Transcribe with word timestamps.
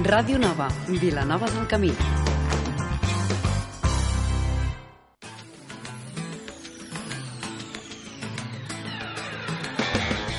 Ràdio 0.00 0.38
Nova, 0.40 0.66
Vilanova 0.88 1.44
del 1.52 1.66
Camí. 1.68 1.90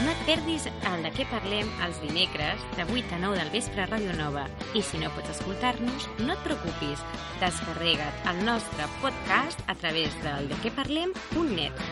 No 0.01 0.09
et 0.09 0.23
perdis 0.25 0.65
el 0.65 1.05
de 1.05 1.11
què 1.13 1.27
parlem 1.29 1.69
els 1.85 2.01
dimecres 2.01 2.65
de 2.73 2.87
8 2.89 3.19
a 3.19 3.21
9 3.21 3.37
del 3.37 3.53
vespre 3.53 3.85
a 3.85 3.89
Ràdio 3.91 4.17
Nova. 4.17 4.47
I 4.73 4.81
si 4.81 4.97
no 4.97 5.13
pots 5.13 5.35
escoltar-nos, 5.35 6.09
no 6.25 6.33
et 6.33 6.41
preocupis. 6.47 7.05
Descarrega't 7.43 8.33
el 8.33 8.41
nostre 8.47 8.89
podcast 9.05 9.61
a 9.67 9.77
través 9.77 10.17
del 10.25 10.49
dequeparlem.net. 10.55 11.85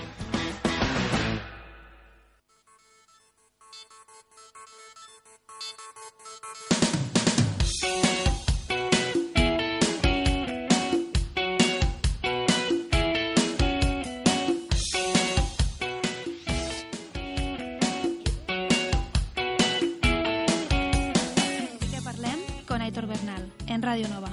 Nova. 24.07 24.29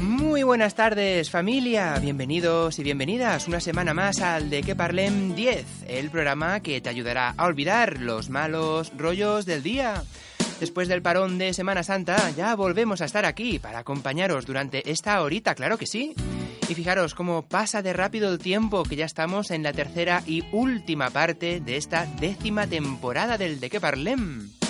Muy 0.00 0.44
buenas 0.44 0.74
tardes 0.74 1.30
familia, 1.30 1.98
bienvenidos 2.00 2.78
y 2.78 2.82
bienvenidas 2.82 3.48
una 3.48 3.60
semana 3.60 3.92
más 3.92 4.20
al 4.20 4.50
De 4.50 4.62
Que 4.62 4.76
Parlem 4.76 5.34
10, 5.34 5.84
el 5.88 6.10
programa 6.10 6.60
que 6.60 6.80
te 6.80 6.88
ayudará 6.88 7.34
a 7.36 7.46
olvidar 7.46 8.00
los 8.00 8.30
malos 8.30 8.92
rollos 8.96 9.46
del 9.46 9.62
día. 9.62 10.04
Después 10.60 10.86
del 10.86 11.02
parón 11.02 11.38
de 11.38 11.52
Semana 11.54 11.82
Santa 11.82 12.30
ya 12.30 12.54
volvemos 12.54 13.00
a 13.00 13.06
estar 13.06 13.24
aquí 13.24 13.58
para 13.58 13.80
acompañaros 13.80 14.46
durante 14.46 14.90
esta 14.90 15.20
horita, 15.22 15.54
claro 15.54 15.76
que 15.76 15.86
sí. 15.86 16.14
Y 16.68 16.74
fijaros 16.74 17.14
cómo 17.14 17.42
pasa 17.42 17.82
de 17.82 17.92
rápido 17.92 18.32
el 18.32 18.38
tiempo 18.38 18.84
que 18.84 18.96
ya 18.96 19.04
estamos 19.04 19.50
en 19.50 19.64
la 19.64 19.72
tercera 19.72 20.22
y 20.26 20.44
última 20.52 21.10
parte 21.10 21.60
de 21.60 21.76
esta 21.76 22.06
décima 22.20 22.66
temporada 22.68 23.36
del 23.38 23.58
De 23.58 23.70
Que 23.70 23.80
Parlem. 23.80 24.61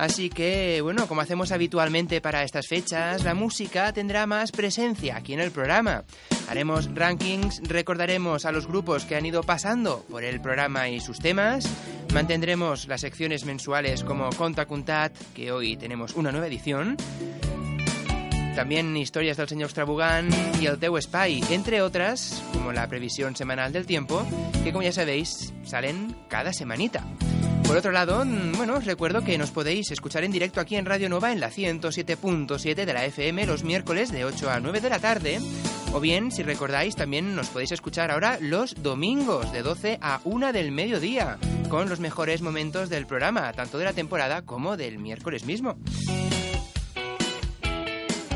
Así 0.00 0.30
que, 0.30 0.80
bueno, 0.80 1.06
como 1.06 1.20
hacemos 1.20 1.52
habitualmente 1.52 2.22
para 2.22 2.42
estas 2.42 2.66
fechas, 2.66 3.22
la 3.22 3.34
música 3.34 3.92
tendrá 3.92 4.26
más 4.26 4.50
presencia 4.50 5.18
aquí 5.18 5.34
en 5.34 5.40
el 5.40 5.50
programa. 5.50 6.04
Haremos 6.48 6.88
rankings, 6.94 7.60
recordaremos 7.64 8.46
a 8.46 8.50
los 8.50 8.66
grupos 8.66 9.04
que 9.04 9.14
han 9.14 9.26
ido 9.26 9.42
pasando 9.42 10.02
por 10.08 10.24
el 10.24 10.40
programa 10.40 10.88
y 10.88 11.00
sus 11.00 11.18
temas, 11.18 11.68
mantendremos 12.14 12.88
las 12.88 13.02
secciones 13.02 13.44
mensuales 13.44 14.02
como 14.02 14.30
Conta 14.30 14.64
Cuntat, 14.64 15.12
que 15.34 15.52
hoy 15.52 15.76
tenemos 15.76 16.14
una 16.14 16.32
nueva 16.32 16.46
edición, 16.46 16.96
también 18.56 18.96
historias 18.96 19.36
del 19.36 19.50
señor 19.50 19.68
Strabugán 19.68 20.30
y 20.62 20.64
el 20.64 20.78
Teu 20.78 20.98
Spy, 20.98 21.44
entre 21.50 21.82
otras, 21.82 22.42
como 22.54 22.72
la 22.72 22.88
previsión 22.88 23.36
semanal 23.36 23.70
del 23.74 23.84
tiempo, 23.84 24.26
que 24.64 24.72
como 24.72 24.82
ya 24.82 24.92
sabéis, 24.92 25.52
salen 25.62 26.16
cada 26.30 26.54
semanita. 26.54 27.04
Por 27.70 27.76
otro 27.76 27.92
lado, 27.92 28.24
mm, 28.24 28.56
bueno, 28.56 28.74
os 28.74 28.84
recuerdo 28.84 29.22
que 29.22 29.38
nos 29.38 29.52
podéis 29.52 29.92
escuchar 29.92 30.24
en 30.24 30.32
directo 30.32 30.60
aquí 30.60 30.74
en 30.74 30.86
Radio 30.86 31.08
Nova 31.08 31.30
en 31.30 31.38
la 31.38 31.52
107.7 31.52 32.84
de 32.84 32.92
la 32.92 33.04
FM 33.04 33.46
los 33.46 33.62
miércoles 33.62 34.10
de 34.10 34.24
8 34.24 34.50
a 34.50 34.58
9 34.58 34.80
de 34.80 34.90
la 34.90 34.98
tarde. 34.98 35.38
O 35.92 36.00
bien, 36.00 36.32
si 36.32 36.42
recordáis, 36.42 36.96
también 36.96 37.36
nos 37.36 37.48
podéis 37.48 37.70
escuchar 37.70 38.10
ahora 38.10 38.38
los 38.40 38.82
domingos 38.82 39.52
de 39.52 39.62
12 39.62 40.00
a 40.02 40.20
1 40.24 40.52
del 40.52 40.72
mediodía, 40.72 41.38
con 41.68 41.88
los 41.88 42.00
mejores 42.00 42.42
momentos 42.42 42.90
del 42.90 43.06
programa, 43.06 43.52
tanto 43.52 43.78
de 43.78 43.84
la 43.84 43.92
temporada 43.92 44.42
como 44.42 44.76
del 44.76 44.98
miércoles 44.98 45.44
mismo. 45.44 45.78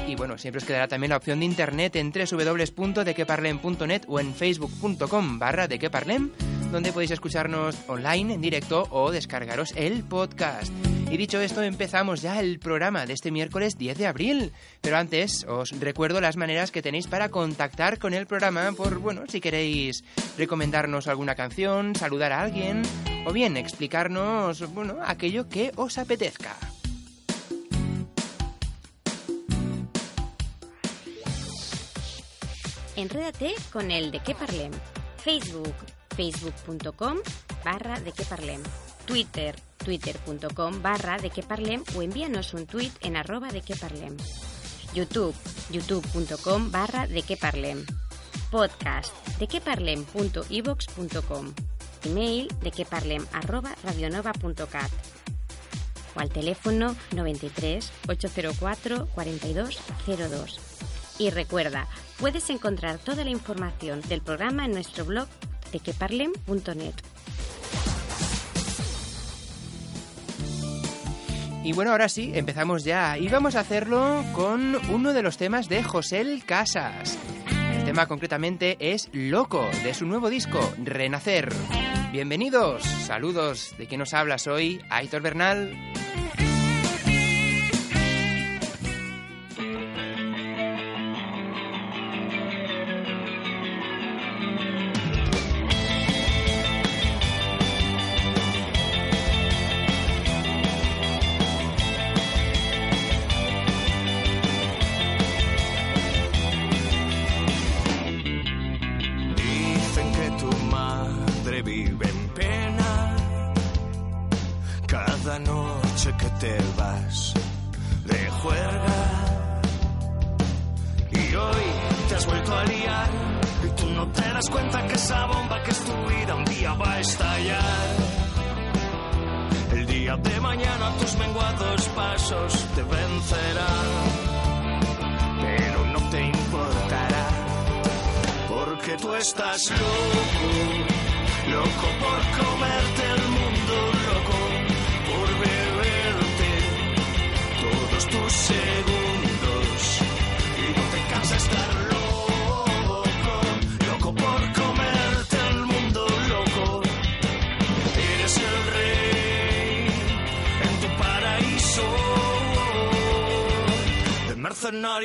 Y 0.06 0.14
bueno, 0.14 0.38
siempre 0.38 0.58
os 0.58 0.64
quedará 0.64 0.86
también 0.86 1.10
la 1.10 1.16
opción 1.16 1.40
de 1.40 1.46
internet 1.46 1.96
en 1.96 2.12
www.dequeparlem.net 2.12 4.02
o 4.06 4.20
en 4.20 4.32
facebook.com 4.32 5.40
barra 5.40 5.66
dequeparlem, 5.66 6.30
donde 6.70 6.92
podéis 6.92 7.10
escucharnos 7.10 7.76
online, 7.86 8.34
en 8.34 8.40
directo 8.40 8.86
o 8.90 9.10
descargaros 9.10 9.72
el 9.76 10.04
podcast. 10.04 10.72
Y 11.10 11.16
dicho 11.16 11.40
esto, 11.40 11.62
empezamos 11.62 12.22
ya 12.22 12.40
el 12.40 12.58
programa 12.58 13.06
de 13.06 13.12
este 13.12 13.30
miércoles 13.30 13.78
10 13.78 13.98
de 13.98 14.06
abril. 14.06 14.52
Pero 14.80 14.96
antes, 14.96 15.44
os 15.44 15.70
recuerdo 15.78 16.20
las 16.20 16.36
maneras 16.36 16.70
que 16.70 16.82
tenéis 16.82 17.06
para 17.06 17.28
contactar 17.28 17.98
con 17.98 18.14
el 18.14 18.26
programa 18.26 18.72
por, 18.72 18.98
bueno, 18.98 19.22
si 19.28 19.40
queréis 19.40 20.02
recomendarnos 20.36 21.06
alguna 21.06 21.34
canción, 21.34 21.94
saludar 21.94 22.32
a 22.32 22.40
alguien, 22.40 22.82
o 23.26 23.32
bien 23.32 23.56
explicarnos, 23.56 24.72
bueno, 24.74 24.96
aquello 25.04 25.48
que 25.48 25.72
os 25.76 25.98
apetezca. 25.98 26.56
Enrédate 32.96 33.54
con 33.72 33.90
el 33.90 34.10
de 34.10 34.20
qué 34.20 34.34
parlem. 34.34 34.72
Facebook, 35.18 35.74
facebook.com 36.16 37.18
barra 37.64 38.00
de 38.00 38.12
qué 38.12 38.24
parlem. 38.24 38.62
Twitter, 39.06 39.54
twitter.com 39.78 40.82
barra 40.82 41.18
de 41.18 41.30
qué 41.30 41.42
parlem 41.42 41.82
o 41.94 42.02
envíanos 42.02 42.54
un 42.54 42.66
tweet 42.66 42.92
en 43.02 43.16
arroba 43.16 43.48
de 43.48 43.60
qué 43.60 43.76
parlem. 43.76 44.16
YouTube, 44.94 45.34
youtube.com 45.70 46.70
barra 46.70 47.06
de 47.06 47.22
qué 47.22 47.36
parlem. 47.36 47.84
Podcast, 48.50 49.12
de 49.38 49.60
parlem.evox.com. 49.60 51.54
Email, 52.04 52.48
de 52.60 52.70
qué 52.70 52.84
parlem 52.84 53.26
arroba 53.32 53.74
radionova.cat 53.82 54.90
o 56.14 56.20
al 56.20 56.30
teléfono 56.30 56.94
93 57.12 57.92
804 58.08 59.08
4202. 59.14 60.60
Y 61.18 61.30
recuerda, 61.30 61.86
puedes 62.18 62.50
encontrar 62.50 62.98
toda 62.98 63.24
la 63.24 63.30
información 63.30 64.00
del 64.02 64.20
programa 64.20 64.64
en 64.64 64.72
nuestro 64.72 65.04
blog 65.04 65.28
Y 71.64 71.72
bueno, 71.72 71.92
ahora 71.92 72.10
sí, 72.10 72.30
empezamos 72.34 72.84
ya. 72.84 73.16
Y 73.16 73.28
vamos 73.28 73.56
a 73.56 73.60
hacerlo 73.60 74.22
con 74.34 74.76
uno 74.90 75.14
de 75.14 75.22
los 75.22 75.38
temas 75.38 75.68
de 75.68 75.82
José 75.82 76.42
Casas. 76.44 77.18
El 77.74 77.84
tema 77.86 78.06
concretamente 78.06 78.76
es 78.78 79.08
Loco, 79.12 79.66
de 79.82 79.94
su 79.94 80.04
nuevo 80.04 80.28
disco, 80.28 80.60
Renacer. 80.82 81.50
Bienvenidos, 82.12 82.82
saludos 82.82 83.74
de 83.78 83.86
quien 83.86 84.00
nos 84.00 84.12
hablas 84.12 84.46
hoy, 84.46 84.80
Aitor 84.90 85.22
Bernal. 85.22 85.93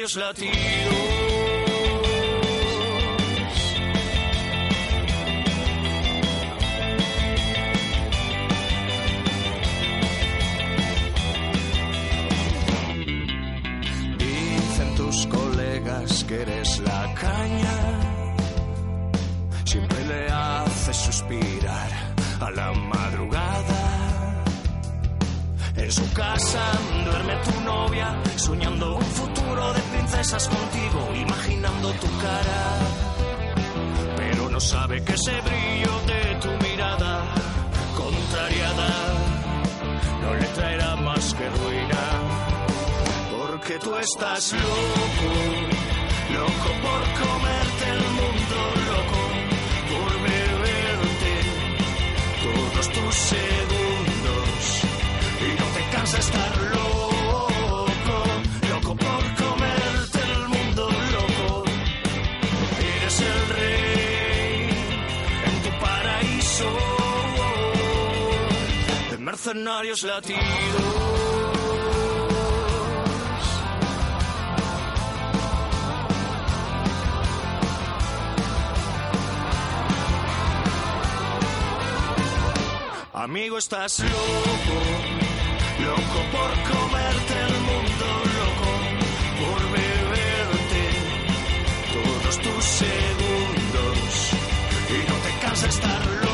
Mercenarios 0.09 0.15
latidos. 0.15 1.19
Que 16.27 16.43
eres 16.43 16.79
la 16.81 17.11
caña. 17.15 17.75
Siempre 19.65 20.05
le 20.05 20.27
haces 20.27 20.97
suspirar 20.97 21.89
a 22.39 22.51
la 22.51 22.71
madrugada. 22.71 24.43
En 25.75 25.91
su 25.91 26.13
casa 26.13 26.61
duerme 27.03 27.35
tu 27.45 27.61
novia, 27.61 28.15
soñando 28.35 28.97
un 28.97 29.05
futuro 29.05 29.73
de 29.73 29.88
princesas 30.09 30.47
contigo, 30.47 31.15
imaginando 31.15 31.91
tu 31.93 32.07
cara. 32.17 32.61
Pero 34.17 34.49
no 34.49 34.59
sabe 34.59 35.03
que 35.03 35.13
ese 35.13 35.39
brillo 35.41 35.93
de 36.07 36.35
tu 36.41 36.67
mirada 36.67 37.25
contrariada 37.95 38.89
no 40.21 40.33
le 40.33 40.45
traerá 40.47 40.95
más 40.95 41.33
que 41.35 41.47
ruina. 41.49 42.03
Porque 43.37 43.77
tú 43.79 43.95
estás 43.97 44.53
loco, 44.53 45.31
loco 46.37 46.69
por 46.85 47.01
comerte 47.21 47.85
el 47.95 48.03
mundo, 48.19 48.57
loco 48.91 49.21
por 49.91 50.11
beberte 50.27 51.33
todos 52.43 52.89
tus 52.89 53.15
segundos 53.15 53.78
latidos. 70.03 70.39
Amigo, 83.13 83.57
estás 83.57 83.99
loco, 83.99 84.09
loco 85.83 86.19
por 86.31 86.51
comerte 86.71 87.33
el 87.47 87.55
mundo, 87.69 88.05
loco 88.39 88.71
por 89.39 89.61
beberte 89.71 90.83
todos 91.93 92.37
tus 92.39 92.63
segundos 92.63 94.31
y 94.89 95.09
no 95.09 95.15
te 95.15 95.31
cansa 95.45 95.67
estar 95.67 96.05
loco, 96.05 96.28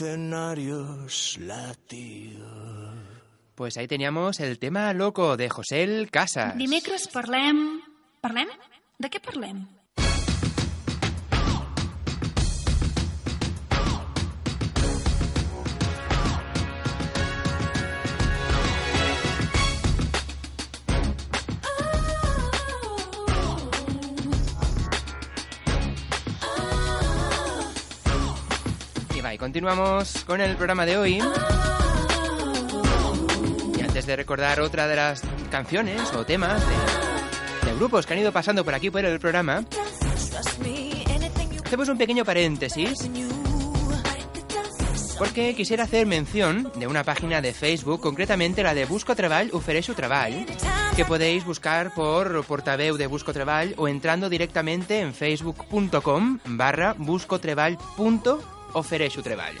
mercenarios 0.00 1.38
latidos. 1.40 2.94
Pues 3.54 3.76
ahí 3.76 3.88
teníamos 3.88 4.38
el 4.38 4.58
tema 4.58 4.92
loco 4.92 5.36
de 5.36 5.48
José 5.48 6.06
Casas. 6.10 6.56
Dimecres 6.56 7.08
parlem... 7.08 7.80
Parlem? 8.20 8.48
De 8.98 9.10
què 9.10 9.18
parlem? 9.18 9.64
Continuamos 29.48 30.24
con 30.26 30.42
el 30.42 30.56
programa 30.56 30.84
de 30.84 30.98
hoy. 30.98 31.22
Y 33.78 33.80
antes 33.80 34.04
de 34.04 34.14
recordar 34.14 34.60
otra 34.60 34.86
de 34.86 34.94
las 34.94 35.22
canciones 35.50 36.12
o 36.12 36.26
temas 36.26 36.62
de, 37.64 37.74
grupos 37.76 38.04
que 38.04 38.12
han 38.12 38.18
ido 38.18 38.30
pasando 38.30 38.62
por 38.62 38.74
aquí 38.74 38.90
por 38.90 39.02
el 39.06 39.18
programa, 39.18 39.64
hacemos 41.64 41.88
un 41.88 41.96
pequeño 41.96 42.26
paréntesis 42.26 43.08
porque 45.16 45.54
quisiera 45.54 45.84
hacer 45.84 46.04
mención 46.06 46.70
de 46.76 46.86
una 46.86 47.02
página 47.02 47.40
de 47.40 47.54
Facebook, 47.54 48.02
concretamente 48.02 48.62
la 48.62 48.74
de 48.74 48.84
Busco 48.84 49.16
Treball 49.16 49.48
ofereixo 49.54 49.94
Treball, 49.94 50.44
que 50.94 51.06
podéis 51.06 51.46
buscar 51.46 51.94
por 51.94 52.44
portaveu 52.44 52.98
de 52.98 53.06
Busco 53.06 53.32
o 53.78 53.88
entrando 53.88 54.28
directamente 54.28 55.00
en 55.00 55.14
facebook.com 55.14 56.38
barra 56.44 56.94
buscotreball.ofereixo 58.72 59.22
Treball. 59.22 59.56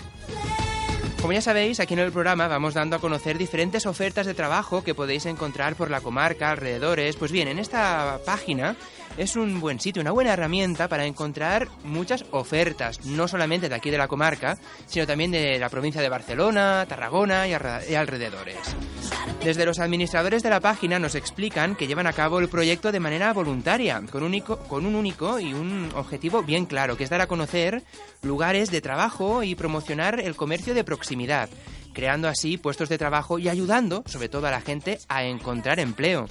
Como 1.20 1.32
ya 1.32 1.40
sabéis, 1.40 1.80
aquí 1.80 1.94
en 1.94 2.00
el 2.00 2.12
programa 2.12 2.46
vamos 2.46 2.74
dando 2.74 2.94
a 2.94 3.00
conocer 3.00 3.38
diferentes 3.38 3.86
ofertas 3.86 4.24
de 4.26 4.34
trabajo 4.34 4.84
que 4.84 4.94
podéis 4.94 5.26
encontrar 5.26 5.74
por 5.74 5.90
la 5.90 6.00
comarca, 6.00 6.50
alrededores. 6.50 7.16
Pues 7.16 7.32
bien, 7.32 7.48
en 7.48 7.58
esta 7.58 8.20
página 8.24 8.76
es 9.18 9.34
un 9.34 9.60
buen 9.60 9.80
sitio, 9.80 10.00
una 10.00 10.12
buena 10.12 10.32
herramienta 10.32 10.88
para 10.88 11.04
encontrar 11.04 11.68
muchas 11.82 12.24
ofertas, 12.30 13.04
no 13.04 13.26
solamente 13.26 13.68
de 13.68 13.74
aquí 13.74 13.90
de 13.90 13.98
la 13.98 14.06
comarca, 14.06 14.58
sino 14.86 15.06
también 15.06 15.32
de 15.32 15.58
la 15.58 15.68
provincia 15.68 16.00
de 16.00 16.08
Barcelona, 16.08 16.86
Tarragona 16.88 17.48
y, 17.48 17.52
alrededores. 17.52 18.56
Desde 19.44 19.66
los 19.66 19.80
administradores 19.80 20.42
de 20.42 20.50
la 20.50 20.60
página 20.60 20.98
nos 20.98 21.16
explican 21.16 21.74
que 21.74 21.86
llevan 21.86 22.06
a 22.06 22.12
cabo 22.12 22.38
el 22.38 22.48
proyecto 22.48 22.92
de 22.92 23.00
manera 23.00 23.32
voluntaria, 23.32 24.00
con, 24.10 24.22
único, 24.22 24.58
con 24.60 24.86
un 24.86 24.94
único 24.94 25.40
y 25.40 25.52
un 25.52 25.90
objetivo 25.94 26.42
bien 26.42 26.66
claro, 26.66 26.96
que 26.96 27.04
es 27.04 27.10
dar 27.10 27.20
a 27.20 27.26
conocer 27.26 27.82
lugares 28.22 28.70
de 28.70 28.80
trabajo 28.80 29.42
y 29.42 29.56
promocionar 29.56 30.20
el 30.20 30.36
comercio 30.36 30.74
de 30.74 30.84
proximidad, 30.84 31.48
creando 31.92 32.28
así 32.28 32.56
puestos 32.56 32.88
de 32.88 32.98
trabajo 32.98 33.38
y 33.38 33.48
ayudando, 33.48 34.02
sobre 34.06 34.28
todo 34.28 34.46
a 34.46 34.50
la 34.50 34.60
gente, 34.60 34.98
a 35.08 35.24
encontrar 35.24 35.80
empleo. 35.80 36.26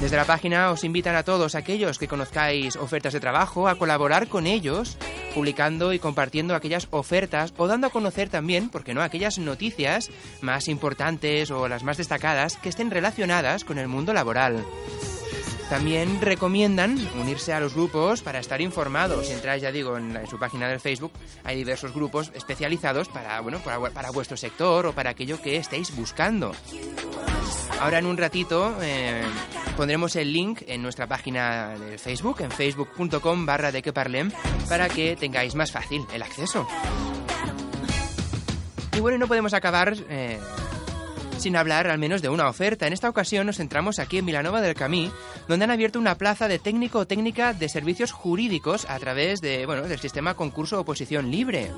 Desde 0.00 0.16
la 0.16 0.26
página 0.26 0.70
os 0.70 0.84
invitan 0.84 1.16
a 1.16 1.22
todos 1.22 1.54
aquellos 1.54 1.98
que 1.98 2.08
conozcáis 2.08 2.76
ofertas 2.76 3.14
de 3.14 3.20
trabajo 3.20 3.66
a 3.66 3.76
colaborar 3.76 4.28
con 4.28 4.46
ellos, 4.46 4.98
publicando 5.34 5.94
y 5.94 5.98
compartiendo 5.98 6.54
aquellas 6.54 6.86
ofertas 6.90 7.54
o 7.56 7.66
dando 7.66 7.86
a 7.86 7.90
conocer 7.90 8.28
también, 8.28 8.68
porque 8.68 8.92
no, 8.92 9.00
aquellas 9.00 9.38
noticias 9.38 10.10
más 10.42 10.68
importantes 10.68 11.50
o 11.50 11.66
las 11.66 11.82
más 11.82 11.96
destacadas 11.96 12.58
que 12.58 12.68
estén 12.68 12.90
relacionadas 12.90 13.64
con 13.64 13.78
el 13.78 13.88
mundo 13.88 14.12
laboral. 14.12 14.64
También 15.68 16.20
recomiendan 16.20 16.96
unirse 17.20 17.52
a 17.52 17.58
los 17.58 17.74
grupos 17.74 18.22
para 18.22 18.38
estar 18.38 18.60
informados. 18.60 19.26
Si 19.26 19.32
entráis, 19.32 19.62
ya 19.62 19.72
digo, 19.72 19.96
en, 19.98 20.26
su 20.28 20.38
página 20.38 20.68
del 20.68 20.78
Facebook, 20.78 21.12
hay 21.42 21.56
diversos 21.56 21.92
grupos 21.92 22.30
especializados 22.34 23.08
para, 23.08 23.40
bueno, 23.40 23.58
para, 23.58 24.10
vuestro 24.10 24.36
sector 24.36 24.86
o 24.86 24.92
para 24.92 25.10
aquello 25.10 25.42
que 25.42 25.56
estéis 25.56 25.94
buscando. 25.96 26.52
Ahora 27.80 27.98
en 27.98 28.06
un 28.06 28.16
ratito 28.16 28.76
eh, 28.80 29.22
pondremos 29.76 30.14
el 30.16 30.32
link 30.32 30.62
en 30.68 30.82
nuestra 30.82 31.08
página 31.08 31.76
de 31.76 31.98
Facebook, 31.98 32.40
en 32.40 32.50
facebook.com 32.50 33.44
barra 33.44 33.72
de 33.72 33.82
que 33.82 33.92
parlem, 33.92 34.30
para 34.68 34.88
que 34.88 35.16
tengáis 35.16 35.56
más 35.56 35.72
fácil 35.72 36.06
el 36.14 36.22
acceso. 36.22 36.66
Y 38.96 39.00
bueno, 39.00 39.18
no 39.18 39.26
podemos 39.26 39.52
acabar 39.52 39.94
eh, 40.08 40.38
sin 41.38 41.56
hablar 41.56 41.86
al 41.88 41.98
menos 41.98 42.22
de 42.22 42.28
una 42.28 42.48
oferta. 42.48 42.86
En 42.86 42.92
esta 42.92 43.08
ocasión 43.08 43.46
nos 43.46 43.56
centramos 43.56 43.98
aquí 43.98 44.18
en 44.18 44.26
Vilanova 44.26 44.60
del 44.60 44.74
Camí, 44.74 45.10
donde 45.48 45.64
han 45.64 45.70
abierto 45.70 45.98
una 45.98 46.16
plaza 46.16 46.48
de 46.48 46.58
técnico 46.58 47.00
o 47.00 47.06
técnica 47.06 47.52
de 47.52 47.68
servicios 47.68 48.12
jurídicos 48.12 48.86
a 48.88 48.98
través 48.98 49.40
de, 49.40 49.66
bueno, 49.66 49.82
del 49.82 49.98
sistema 50.00 50.34
concurso 50.34 50.80
oposición 50.80 51.30
libre. 51.30 51.70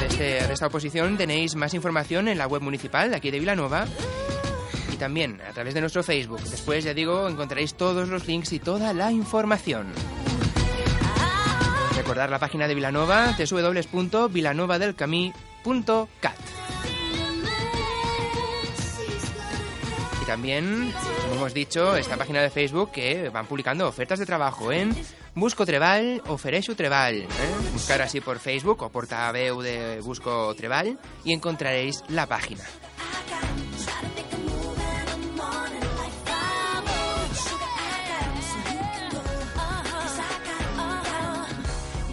De, 0.00 0.06
este- 0.06 0.52
esta 0.52 0.66
oposición 0.68 1.16
tenéis 1.16 1.54
más 1.56 1.74
información 1.74 2.28
en 2.28 2.38
la 2.38 2.46
web 2.46 2.62
municipal 2.62 3.10
de 3.10 3.16
aquí 3.16 3.30
de 3.30 3.40
Vilanova 3.40 3.86
y 4.92 4.96
también 4.96 5.40
a 5.48 5.52
través 5.52 5.74
de 5.74 5.80
nuestro 5.80 6.02
Facebook. 6.02 6.40
Después, 6.42 6.84
ya 6.84 6.94
digo, 6.94 7.28
encontraréis 7.28 7.74
todos 7.74 8.08
los 8.08 8.26
links 8.26 8.52
y 8.52 8.58
toda 8.60 8.92
la 8.92 9.10
información. 9.12 9.86
Recordar 11.96 12.30
la 12.30 12.38
página 12.38 12.68
de 12.68 12.74
Vilanova, 12.74 13.34
www.vilanovadelcamí.cat. 13.38 16.36
Y 20.24 20.26
también, 20.26 20.90
como 21.20 21.34
hemos 21.34 21.52
dicho, 21.52 21.96
esta 21.96 22.16
página 22.16 22.40
de 22.40 22.48
Facebook 22.48 22.92
que 22.92 23.28
van 23.28 23.46
publicando 23.46 23.86
ofertas 23.86 24.18
de 24.18 24.24
trabajo 24.24 24.72
en 24.72 24.96
Busco 25.34 25.66
Treball, 25.66 26.22
Ofereixo 26.28 26.74
Treball. 26.74 27.16
¿eh? 27.16 27.28
Buscar 27.74 28.00
así 28.00 28.22
por 28.22 28.38
Facebook 28.38 28.80
o 28.82 28.88
por 28.88 29.06
tabeu 29.06 29.60
de 29.60 30.00
Busco 30.00 30.54
Treball 30.54 30.98
y 31.24 31.32
encontraréis 31.34 32.02
la 32.08 32.24
página. 32.24 32.64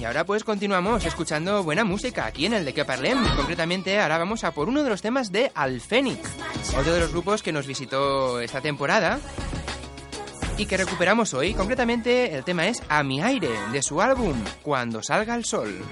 Ahora 0.05 0.25
pues 0.25 0.43
continuamos 0.43 1.05
escuchando 1.05 1.63
buena 1.63 1.83
música 1.83 2.25
aquí 2.25 2.45
en 2.45 2.53
el 2.53 2.65
de 2.65 2.73
que 2.73 2.85
parlem. 2.85 3.23
Concretamente 3.35 3.99
ahora 3.99 4.17
vamos 4.17 4.43
a 4.43 4.51
por 4.51 4.69
uno 4.69 4.83
de 4.83 4.89
los 4.89 5.01
temas 5.01 5.31
de 5.31 5.51
Alfenic, 5.53 6.19
otro 6.77 6.93
de 6.93 6.99
los 6.99 7.11
grupos 7.11 7.43
que 7.43 7.51
nos 7.51 7.67
visitó 7.67 8.39
esta 8.39 8.61
temporada 8.61 9.19
y 10.57 10.65
que 10.65 10.77
recuperamos 10.77 11.33
hoy. 11.33 11.53
Concretamente 11.53 12.35
el 12.35 12.43
tema 12.43 12.67
es 12.67 12.81
A 12.89 13.03
mi 13.03 13.21
aire 13.21 13.49
de 13.71 13.81
su 13.81 14.01
álbum 14.01 14.35
Cuando 14.63 15.03
salga 15.03 15.35
el 15.35 15.45
sol. 15.45 15.83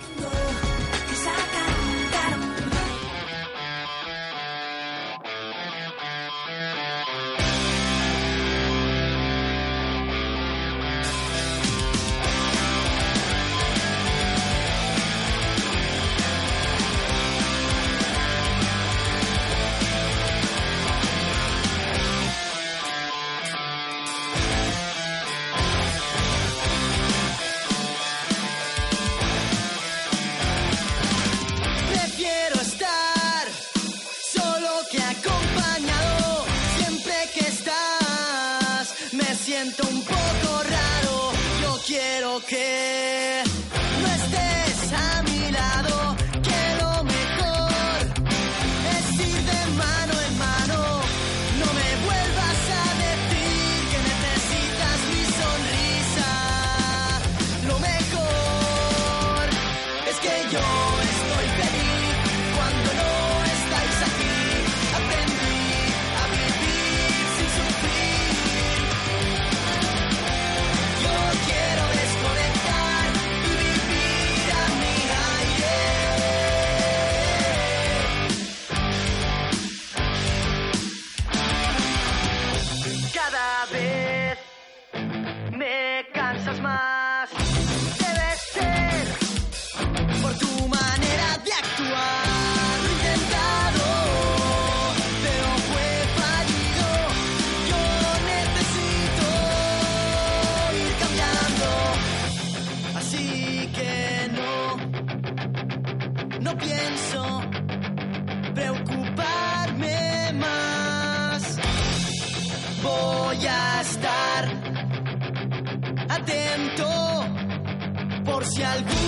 si 118.60 118.99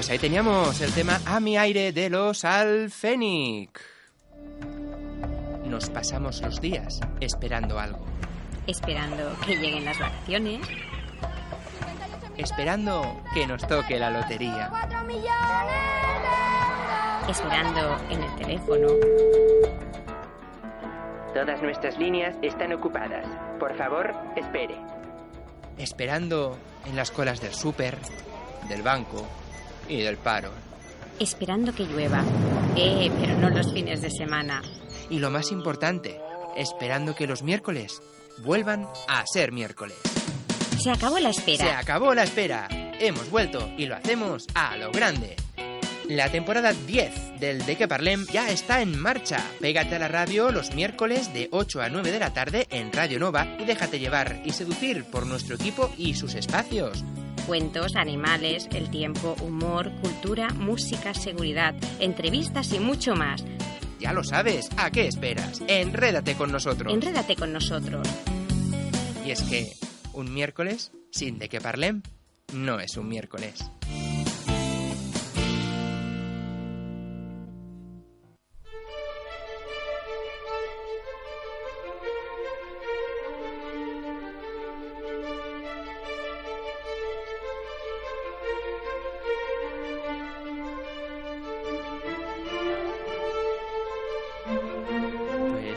Pues 0.00 0.08
ahí 0.08 0.18
teníamos 0.18 0.80
el 0.80 0.90
tema 0.94 1.20
A 1.26 1.40
mi 1.40 1.58
aire 1.58 1.92
de 1.92 2.08
los 2.08 2.46
Alfenic. 2.46 3.78
Nos 5.66 5.90
pasamos 5.90 6.40
los 6.40 6.58
días 6.58 7.00
esperando 7.20 7.78
algo. 7.78 8.06
Esperando 8.66 9.36
que 9.44 9.56
lleguen 9.56 9.84
las 9.84 9.98
vacaciones, 9.98 10.66
Esperando 12.38 13.22
que 13.34 13.46
nos 13.46 13.66
toque 13.66 13.98
la 13.98 14.10
lotería. 14.10 14.72
esperando 17.28 17.98
en 18.08 18.22
el 18.22 18.36
teléfono, 18.36 18.86
Todas 21.34 21.60
nuestras 21.60 21.98
líneas 21.98 22.34
están 22.40 22.72
ocupadas. 22.72 23.26
Por 23.58 23.76
favor, 23.76 24.14
espere. 24.34 24.76
Esperando 25.76 26.56
en 26.86 26.96
las 26.96 27.10
colas 27.10 27.42
del 27.42 27.52
súper, 27.52 27.98
del 28.66 28.80
banco 28.80 29.26
y 29.90 30.00
del 30.00 30.16
paro. 30.16 30.50
Esperando 31.18 31.74
que 31.74 31.84
llueva. 31.84 32.24
Eh, 32.76 33.10
pero 33.20 33.36
no 33.36 33.50
los 33.50 33.72
fines 33.72 34.00
de 34.00 34.10
semana. 34.10 34.62
Y 35.10 35.18
lo 35.18 35.30
más 35.30 35.52
importante, 35.52 36.18
esperando 36.56 37.14
que 37.14 37.26
los 37.26 37.42
miércoles 37.42 38.00
vuelvan 38.42 38.86
a 39.08 39.24
ser 39.26 39.52
miércoles. 39.52 39.98
Se 40.78 40.90
acabó 40.90 41.18
la 41.18 41.30
espera. 41.30 41.64
Se 41.64 41.70
acabó 41.72 42.14
la 42.14 42.22
espera. 42.22 42.68
Hemos 42.98 43.30
vuelto 43.30 43.68
y 43.76 43.86
lo 43.86 43.96
hacemos 43.96 44.46
a 44.54 44.76
lo 44.76 44.90
grande. 44.92 45.36
La 46.08 46.30
temporada 46.30 46.72
10 46.72 47.38
del 47.38 47.64
De 47.66 47.76
que 47.76 47.86
Parlem 47.86 48.26
ya 48.32 48.50
está 48.50 48.80
en 48.80 48.98
marcha. 48.98 49.38
Pégate 49.60 49.96
a 49.96 49.98
la 49.98 50.08
radio 50.08 50.50
los 50.50 50.74
miércoles 50.74 51.32
de 51.32 51.48
8 51.52 51.82
a 51.82 51.88
9 51.88 52.10
de 52.10 52.18
la 52.18 52.32
tarde 52.32 52.66
en 52.70 52.92
Radio 52.92 53.18
Nova 53.18 53.46
y 53.58 53.64
déjate 53.64 53.98
llevar 53.98 54.40
y 54.44 54.52
seducir 54.52 55.04
por 55.04 55.26
nuestro 55.26 55.54
equipo 55.54 55.92
y 55.96 56.14
sus 56.14 56.34
espacios. 56.34 57.04
Cuentos, 57.50 57.96
animales, 57.96 58.68
el 58.72 58.90
tiempo, 58.90 59.34
humor, 59.42 59.90
cultura, 60.00 60.50
música, 60.50 61.14
seguridad, 61.14 61.74
entrevistas 61.98 62.72
y 62.72 62.78
mucho 62.78 63.16
más. 63.16 63.44
Ya 63.98 64.12
lo 64.12 64.22
sabes, 64.22 64.70
¿a 64.76 64.92
qué 64.92 65.08
esperas? 65.08 65.60
Enrédate 65.66 66.36
con 66.36 66.52
nosotros. 66.52 66.94
Enrédate 66.94 67.34
con 67.34 67.52
nosotros. 67.52 68.06
Y 69.26 69.32
es 69.32 69.42
que 69.42 69.72
un 70.12 70.32
miércoles 70.32 70.92
sin 71.10 71.40
De 71.40 71.48
que 71.48 71.60
Parlem 71.60 72.02
no 72.54 72.78
es 72.78 72.96
un 72.96 73.08
miércoles. 73.08 73.68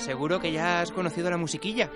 Seguro 0.04 0.42
que 0.42 0.52
ya 0.52 0.82
has 0.82 0.92
conocido 0.92 1.30
la 1.30 1.38
musiquilla. 1.38 1.90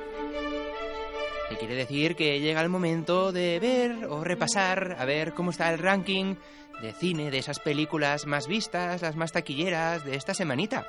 Que 1.49 1.57
quiere 1.57 1.75
decir 1.75 2.15
que 2.15 2.39
llega 2.39 2.61
el 2.61 2.69
momento 2.69 3.31
de 3.31 3.59
ver 3.59 4.05
o 4.05 4.23
repasar 4.23 4.95
a 4.97 5.05
ver 5.05 5.33
cómo 5.33 5.51
está 5.51 5.71
el 5.71 5.79
ranking 5.79 6.35
de 6.81 6.93
cine 6.93 7.31
de 7.31 7.39
esas 7.39 7.59
películas 7.59 8.25
más 8.25 8.47
vistas, 8.47 9.01
las 9.01 9.15
más 9.15 9.33
taquilleras 9.33 10.05
de 10.05 10.15
esta 10.15 10.33
semanita. 10.33 10.87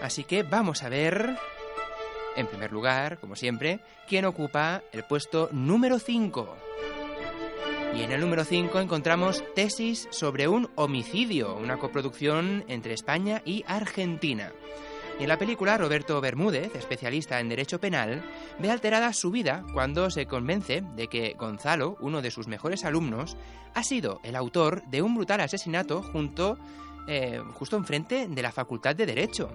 Así 0.00 0.24
que 0.24 0.42
vamos 0.42 0.82
a 0.82 0.88
ver, 0.88 1.36
en 2.36 2.46
primer 2.46 2.70
lugar, 2.72 3.18
como 3.18 3.34
siempre, 3.34 3.80
quién 4.08 4.26
ocupa 4.26 4.82
el 4.92 5.04
puesto 5.04 5.48
número 5.52 5.98
5. 5.98 6.56
Y 7.94 8.02
en 8.02 8.12
el 8.12 8.20
número 8.20 8.44
5 8.44 8.80
encontramos 8.80 9.44
Tesis 9.54 10.08
sobre 10.10 10.48
un 10.48 10.70
homicidio, 10.74 11.56
una 11.56 11.78
coproducción 11.78 12.64
entre 12.68 12.94
España 12.94 13.42
y 13.44 13.64
Argentina. 13.66 14.52
En 15.22 15.28
la 15.28 15.38
película, 15.38 15.78
Roberto 15.78 16.20
Bermúdez, 16.20 16.74
especialista 16.74 17.38
en 17.38 17.48
derecho 17.48 17.80
penal, 17.80 18.24
ve 18.58 18.72
alterada 18.72 19.12
su 19.12 19.30
vida 19.30 19.64
cuando 19.72 20.10
se 20.10 20.26
convence 20.26 20.82
de 20.96 21.06
que 21.06 21.36
Gonzalo, 21.38 21.96
uno 22.00 22.20
de 22.22 22.32
sus 22.32 22.48
mejores 22.48 22.84
alumnos, 22.84 23.36
ha 23.72 23.84
sido 23.84 24.20
el 24.24 24.34
autor 24.34 24.82
de 24.86 25.00
un 25.00 25.14
brutal 25.14 25.40
asesinato 25.40 26.02
junto, 26.02 26.58
eh, 27.06 27.40
justo 27.52 27.76
enfrente 27.76 28.26
de 28.26 28.42
la 28.42 28.50
Facultad 28.50 28.96
de 28.96 29.06
Derecho. 29.06 29.48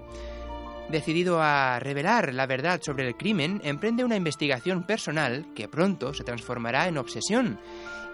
Decidido 0.89 1.41
a 1.41 1.79
revelar 1.81 2.33
la 2.33 2.45
verdad 2.45 2.79
sobre 2.81 3.05
el 3.05 3.17
crimen, 3.17 3.59
emprende 3.65 4.05
una 4.05 4.15
investigación 4.15 4.83
personal 4.83 5.47
que 5.53 5.67
pronto 5.67 6.13
se 6.13 6.23
transformará 6.23 6.87
en 6.87 6.97
obsesión 6.97 7.59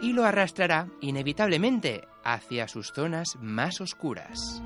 y 0.02 0.13
lo 0.13 0.26
arrastrará 0.26 0.88
inevitablemente 1.02 2.08
hacia 2.24 2.68
sus 2.68 2.92
zonas 2.94 3.38
más 3.39 3.80
oscuras. 3.80 4.63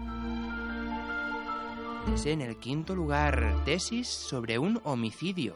Es 2.13 2.25
en 2.25 2.41
el 2.41 2.57
quinto 2.57 2.95
lugar, 2.95 3.63
tesis 3.65 4.07
sobre 4.07 4.57
un 4.57 4.79
homicidio. 4.83 5.55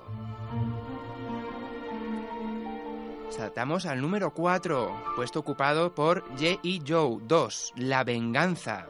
Saltamos 3.29 3.85
al 3.85 4.01
número 4.01 4.33
4, 4.33 5.13
puesto 5.15 5.39
ocupado 5.39 5.95
por 5.95 6.21
J.E. 6.31 6.81
Joe 6.85 7.17
2, 7.23 7.73
La 7.77 8.03
Venganza. 8.03 8.87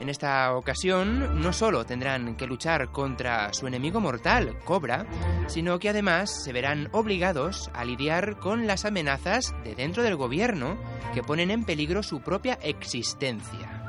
En 0.00 0.08
esta 0.08 0.54
ocasión 0.56 1.40
no 1.40 1.52
solo 1.52 1.84
tendrán 1.84 2.36
que 2.36 2.46
luchar 2.46 2.90
contra 2.90 3.52
su 3.52 3.66
enemigo 3.66 4.00
mortal, 4.00 4.58
Cobra, 4.64 5.06
sino 5.46 5.78
que 5.78 5.90
además 5.90 6.42
se 6.44 6.52
verán 6.52 6.88
obligados 6.92 7.70
a 7.74 7.84
lidiar 7.84 8.38
con 8.38 8.66
las 8.66 8.84
amenazas 8.84 9.54
de 9.62 9.74
dentro 9.74 10.02
del 10.02 10.16
gobierno 10.16 10.76
que 11.12 11.22
ponen 11.22 11.50
en 11.50 11.64
peligro 11.64 12.02
su 12.02 12.20
propia 12.20 12.54
existencia. 12.54 13.83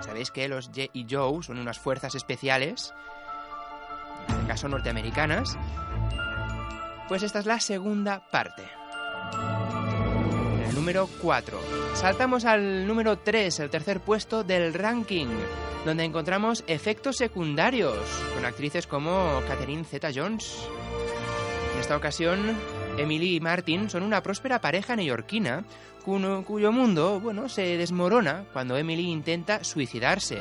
Sabéis 0.00 0.30
que 0.30 0.48
los 0.48 0.66
J.E. 0.66 1.06
Joe 1.08 1.42
son 1.42 1.58
unas 1.58 1.78
fuerzas 1.78 2.14
especiales, 2.14 2.94
en 4.28 4.34
este 4.34 4.46
caso 4.46 4.68
norteamericanas. 4.68 5.56
Pues 7.08 7.22
esta 7.22 7.40
es 7.40 7.46
la 7.46 7.60
segunda 7.60 8.22
parte. 8.30 8.62
El 10.68 10.74
número 10.74 11.08
4. 11.20 11.60
Saltamos 11.94 12.44
al 12.44 12.86
número 12.86 13.18
3, 13.18 13.60
el 13.60 13.70
tercer 13.70 14.00
puesto 14.00 14.42
del 14.42 14.74
ranking, 14.74 15.28
donde 15.84 16.04
encontramos 16.04 16.64
efectos 16.66 17.16
secundarios, 17.16 17.98
con 18.34 18.44
actrices 18.44 18.86
como 18.86 19.40
Catherine 19.46 19.84
Zeta-Jones. 19.84 20.66
En 21.74 21.80
esta 21.80 21.96
ocasión, 21.96 22.56
Emily 22.96 23.36
y 23.36 23.40
Martin 23.40 23.90
son 23.90 24.02
una 24.02 24.22
próspera 24.22 24.60
pareja 24.60 24.94
neoyorquina 24.94 25.64
cuyo, 26.04 26.70
mundo, 26.70 27.18
bueno, 27.18 27.48
se 27.48 27.76
desmorona 27.78 28.44
cuando 28.52 28.76
Emily 28.76 29.10
intenta 29.10 29.64
suicidarse. 29.64 30.38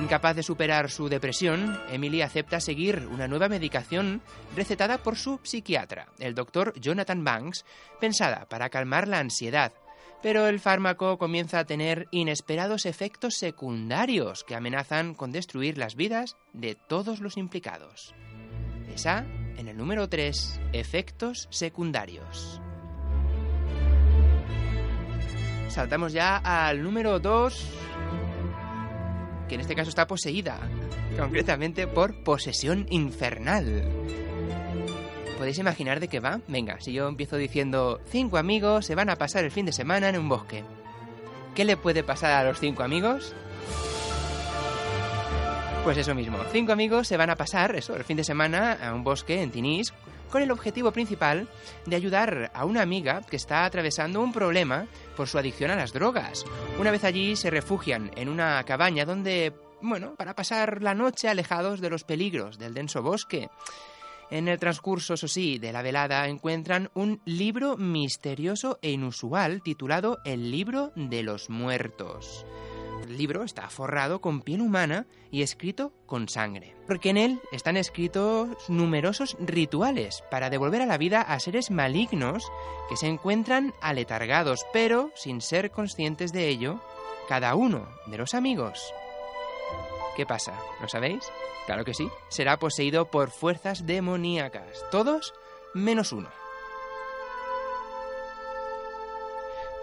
Incapaz 0.00 0.36
de 0.36 0.42
superar 0.42 0.90
su 0.90 1.08
depresión, 1.08 1.78
Emily 1.90 2.22
acepta 2.22 2.60
seguir 2.60 3.08
una 3.10 3.26
nueva 3.26 3.48
medicación 3.48 4.22
recetada 4.54 4.98
por 4.98 5.16
su 5.16 5.40
psiquiatra, 5.42 6.08
el 6.18 6.34
doctor 6.34 6.78
Jonathan 6.78 7.24
Banks, 7.24 7.64
pensada 7.98 8.46
para 8.48 8.68
calmar 8.70 9.08
la 9.08 9.18
ansiedad. 9.18 9.72
Pero 10.22 10.46
el 10.48 10.60
fármaco 10.60 11.18
comienza 11.18 11.58
a 11.58 11.64
tener 11.64 12.06
inesperados 12.10 12.84
efectos 12.84 13.34
secundarios 13.36 14.44
que 14.44 14.54
amenazan 14.54 15.14
con 15.14 15.32
destruir 15.32 15.78
las 15.78 15.96
vidas 15.96 16.36
de 16.52 16.74
todos 16.74 17.20
los 17.20 17.36
implicados. 17.38 18.14
Esa 18.94 19.24
en 19.56 19.68
el 19.68 19.76
número 19.76 20.08
3, 20.08 20.60
efectos 20.72 21.48
secundarios. 21.50 22.60
Saltamos 25.68 26.12
ya 26.12 26.36
al 26.36 26.82
número 26.82 27.20
2, 27.20 27.66
que 29.48 29.54
en 29.54 29.60
este 29.60 29.74
caso 29.74 29.88
está 29.88 30.06
poseída, 30.06 30.58
concretamente 31.16 31.86
por 31.86 32.24
posesión 32.24 32.86
infernal. 32.90 33.84
¿Podéis 35.38 35.58
imaginar 35.58 36.00
de 36.00 36.08
qué 36.08 36.20
va? 36.20 36.40
Venga, 36.48 36.80
si 36.80 36.92
yo 36.92 37.08
empiezo 37.08 37.36
diciendo, 37.36 38.00
cinco 38.06 38.36
amigos 38.36 38.84
se 38.84 38.94
van 38.94 39.08
a 39.08 39.16
pasar 39.16 39.44
el 39.44 39.50
fin 39.50 39.64
de 39.64 39.72
semana 39.72 40.08
en 40.08 40.18
un 40.18 40.28
bosque. 40.28 40.64
¿Qué 41.54 41.64
le 41.64 41.76
puede 41.76 42.04
pasar 42.04 42.32
a 42.32 42.44
los 42.44 42.60
cinco 42.60 42.82
amigos? 42.82 43.34
Pues 45.84 45.96
eso 45.96 46.14
mismo, 46.14 46.38
cinco 46.52 46.72
amigos 46.72 47.08
se 47.08 47.16
van 47.16 47.30
a 47.30 47.36
pasar 47.36 47.74
eso, 47.74 47.96
el 47.96 48.04
fin 48.04 48.16
de 48.16 48.22
semana 48.22 48.74
a 48.74 48.94
un 48.94 49.02
bosque 49.02 49.42
en 49.42 49.50
Tinís 49.50 49.92
con 50.30 50.42
el 50.42 50.50
objetivo 50.50 50.92
principal 50.92 51.48
de 51.86 51.96
ayudar 51.96 52.52
a 52.54 52.64
una 52.64 52.82
amiga 52.82 53.22
que 53.22 53.36
está 53.36 53.64
atravesando 53.64 54.20
un 54.20 54.32
problema 54.32 54.86
por 55.16 55.26
su 55.26 55.38
adicción 55.38 55.70
a 55.70 55.76
las 55.76 55.92
drogas. 55.92 56.44
Una 56.78 56.90
vez 56.90 57.02
allí 57.02 57.34
se 57.34 57.50
refugian 57.50 58.10
en 58.14 58.28
una 58.28 58.62
cabaña 58.64 59.04
donde, 59.04 59.52
bueno, 59.80 60.14
para 60.16 60.34
pasar 60.34 60.82
la 60.82 60.94
noche 60.94 61.28
alejados 61.28 61.80
de 61.80 61.90
los 61.90 62.04
peligros 62.04 62.58
del 62.58 62.74
denso 62.74 63.02
bosque. 63.02 63.48
En 64.30 64.46
el 64.46 64.60
transcurso, 64.60 65.14
eso 65.14 65.26
sí, 65.26 65.58
de 65.58 65.72
la 65.72 65.82
velada 65.82 66.28
encuentran 66.28 66.90
un 66.94 67.20
libro 67.24 67.76
misterioso 67.76 68.78
e 68.80 68.92
inusual 68.92 69.62
titulado 69.62 70.18
El 70.24 70.52
libro 70.52 70.92
de 70.94 71.24
los 71.24 71.50
muertos. 71.50 72.46
El 73.10 73.18
libro 73.18 73.42
está 73.42 73.68
forrado 73.68 74.20
con 74.20 74.40
piel 74.40 74.60
humana 74.60 75.04
y 75.32 75.42
escrito 75.42 75.92
con 76.06 76.28
sangre, 76.28 76.76
porque 76.86 77.10
en 77.10 77.16
él 77.16 77.40
están 77.50 77.76
escritos 77.76 78.50
numerosos 78.68 79.36
rituales 79.40 80.22
para 80.30 80.48
devolver 80.48 80.80
a 80.80 80.86
la 80.86 80.96
vida 80.96 81.20
a 81.20 81.40
seres 81.40 81.72
malignos 81.72 82.52
que 82.88 82.96
se 82.96 83.08
encuentran 83.08 83.74
aletargados, 83.82 84.64
pero 84.72 85.10
sin 85.16 85.40
ser 85.40 85.72
conscientes 85.72 86.32
de 86.32 86.46
ello, 86.46 86.80
cada 87.28 87.56
uno 87.56 87.88
de 88.06 88.18
los 88.18 88.32
amigos. 88.32 88.94
¿Qué 90.14 90.24
pasa? 90.24 90.54
¿Lo 90.80 90.86
sabéis? 90.86 91.24
Claro 91.66 91.84
que 91.84 91.94
sí. 91.94 92.08
Será 92.28 92.60
poseído 92.60 93.10
por 93.10 93.32
fuerzas 93.32 93.86
demoníacas. 93.86 94.84
Todos 94.92 95.34
menos 95.74 96.12
uno. 96.12 96.28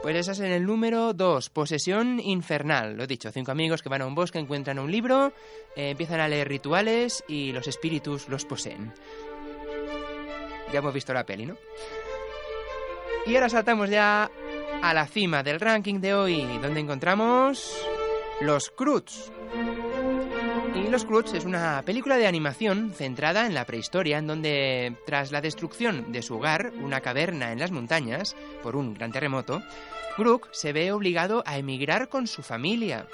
Pues 0.07 0.15
esa 0.15 0.31
es 0.31 0.39
en 0.39 0.53
el 0.53 0.65
número 0.65 1.11
2, 1.11 1.49
Posesión 1.49 2.21
Infernal. 2.21 2.95
Lo 2.95 3.03
he 3.03 3.07
dicho, 3.07 3.29
cinco 3.29 3.51
amigos 3.51 3.83
que 3.83 3.89
van 3.89 4.01
a 4.01 4.05
un 4.05 4.15
bosque, 4.15 4.39
encuentran 4.39 4.79
un 4.79 4.89
libro, 4.89 5.33
eh, 5.75 5.89
empiezan 5.89 6.21
a 6.21 6.29
leer 6.29 6.47
rituales 6.47 7.25
y 7.27 7.51
los 7.51 7.67
espíritus 7.67 8.29
los 8.29 8.45
poseen. 8.45 8.93
Ya 10.71 10.79
hemos 10.79 10.93
visto 10.93 11.13
la 11.13 11.25
peli, 11.25 11.47
¿no? 11.47 11.57
Y 13.25 13.35
ahora 13.35 13.49
saltamos 13.49 13.89
ya 13.89 14.31
a 14.81 14.93
la 14.93 15.07
cima 15.07 15.43
del 15.43 15.59
ranking 15.59 15.99
de 15.99 16.13
hoy, 16.13 16.57
donde 16.61 16.79
encontramos 16.79 17.77
Los 18.39 18.69
Croods. 18.69 19.29
Y 20.73 20.87
Los 20.87 21.03
Croods 21.03 21.33
es 21.33 21.43
una 21.43 21.81
película 21.83 22.15
de 22.15 22.27
animación 22.27 22.93
centrada 22.93 23.45
en 23.45 23.53
la 23.53 23.65
prehistoria, 23.65 24.19
en 24.19 24.27
donde, 24.27 24.95
tras 25.05 25.33
la 25.33 25.41
destrucción 25.41 26.13
de 26.13 26.21
su 26.21 26.37
hogar, 26.37 26.71
una 26.81 27.01
caverna 27.01 27.51
en 27.51 27.59
las 27.59 27.71
montañas, 27.71 28.37
por 28.63 28.77
un 28.77 28.93
gran 28.93 29.11
terremoto, 29.11 29.61
Grook 30.17 30.49
se 30.51 30.73
ve 30.73 30.91
obligado 30.91 31.43
a 31.45 31.57
emigrar 31.57 32.09
con 32.09 32.25
su 32.27 32.41
familia. 32.41 33.07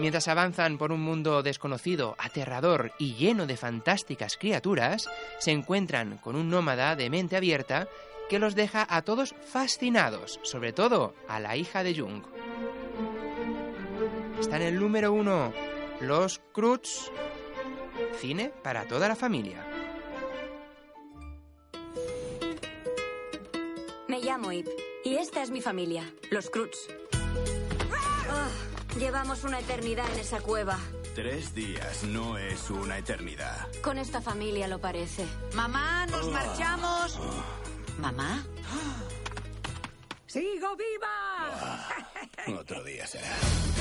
Mientras 0.00 0.28
avanzan 0.28 0.76
por 0.76 0.92
un 0.92 1.00
mundo 1.00 1.42
desconocido, 1.42 2.16
aterrador 2.18 2.92
y 2.98 3.14
lleno 3.14 3.46
de 3.46 3.56
fantásticas 3.56 4.36
criaturas, 4.36 5.08
se 5.38 5.52
encuentran 5.52 6.18
con 6.18 6.36
un 6.36 6.50
nómada 6.50 6.96
de 6.96 7.10
mente 7.10 7.36
abierta 7.36 7.88
que 8.28 8.38
los 8.38 8.54
deja 8.54 8.86
a 8.88 9.02
todos 9.02 9.34
fascinados, 9.46 10.40
sobre 10.42 10.72
todo 10.72 11.14
a 11.28 11.40
la 11.40 11.56
hija 11.56 11.82
de 11.82 11.96
Jung. 11.96 12.22
Está 14.40 14.56
en 14.56 14.62
el 14.62 14.80
número 14.80 15.12
uno, 15.12 15.52
Los 16.00 16.40
Croods, 16.52 17.10
cine 18.20 18.52
para 18.62 18.84
toda 18.84 19.08
la 19.08 19.16
familia. 19.16 19.64
Me 24.08 24.20
llamo 24.20 24.52
Ip 24.52 24.68
y 25.08 25.16
esta 25.16 25.42
es 25.42 25.50
mi 25.50 25.62
familia, 25.62 26.04
los 26.30 26.50
Croods. 26.50 26.78
Ah, 28.28 28.48
llevamos 28.98 29.42
una 29.44 29.58
eternidad 29.58 30.04
en 30.12 30.20
esa 30.20 30.40
cueva. 30.40 30.78
Tres 31.14 31.54
días 31.54 32.04
no 32.04 32.36
es 32.36 32.68
una 32.68 32.98
eternidad. 32.98 33.68
Con 33.82 33.96
esta 33.96 34.20
familia 34.20 34.68
lo 34.68 34.78
parece. 34.80 35.24
Mamá, 35.54 36.04
nos 36.06 36.30
marchamos. 36.30 37.18
¿Mamá? 37.98 38.44
¡Sigo 40.26 40.76
viva! 40.76 41.88
Otro 42.60 42.84
día 42.84 43.06
será. 43.06 43.28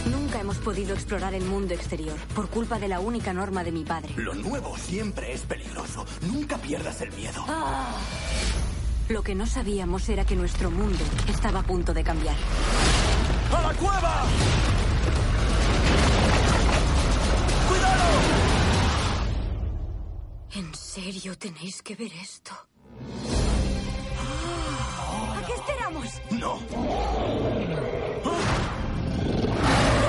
Nunca 0.09 0.39
hemos 0.39 0.57
podido 0.59 0.93
explorar 0.93 1.33
el 1.33 1.43
mundo 1.43 1.73
exterior 1.73 2.17
por 2.33 2.49
culpa 2.49 2.79
de 2.79 2.87
la 2.87 3.01
única 3.01 3.33
norma 3.33 3.65
de 3.65 3.73
mi 3.73 3.83
padre. 3.83 4.13
Lo 4.15 4.33
nuevo 4.33 4.77
siempre 4.77 5.33
es 5.33 5.41
peligroso. 5.41 6.05
Nunca 6.21 6.57
pierdas 6.57 7.01
el 7.01 7.11
miedo. 7.11 7.43
Lo 9.09 9.23
que 9.23 9.35
no 9.35 9.45
sabíamos 9.45 10.09
era 10.09 10.25
que 10.25 10.35
nuestro 10.35 10.69
mundo 10.69 11.03
estaba 11.29 11.61
a 11.61 11.63
punto 11.63 11.93
de 11.93 12.03
cambiar. 12.03 12.35
¡A 13.55 13.61
la 13.61 13.73
cueva! 13.75 14.23
¿En 20.55 20.75
serio 20.75 21.37
tenéis 21.37 21.81
que 21.81 21.95
ver 21.95 22.11
esto? 22.21 22.51
¿A 25.35 25.45
qué 25.45 25.53
esperamos? 25.53 26.21
¡No! 26.31 26.53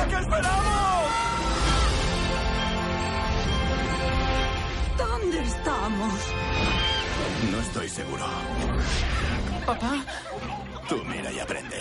¿A 0.01 0.07
qué 0.09 0.17
esperamos? 0.17 1.05
¿Dónde 4.97 5.43
estamos? 5.43 6.48
Estoy 7.79 8.05
seguro. 8.05 8.25
Papá, 9.65 10.05
Tú 10.89 10.97
mira 11.05 11.31
y 11.31 11.39
aprende. 11.39 11.77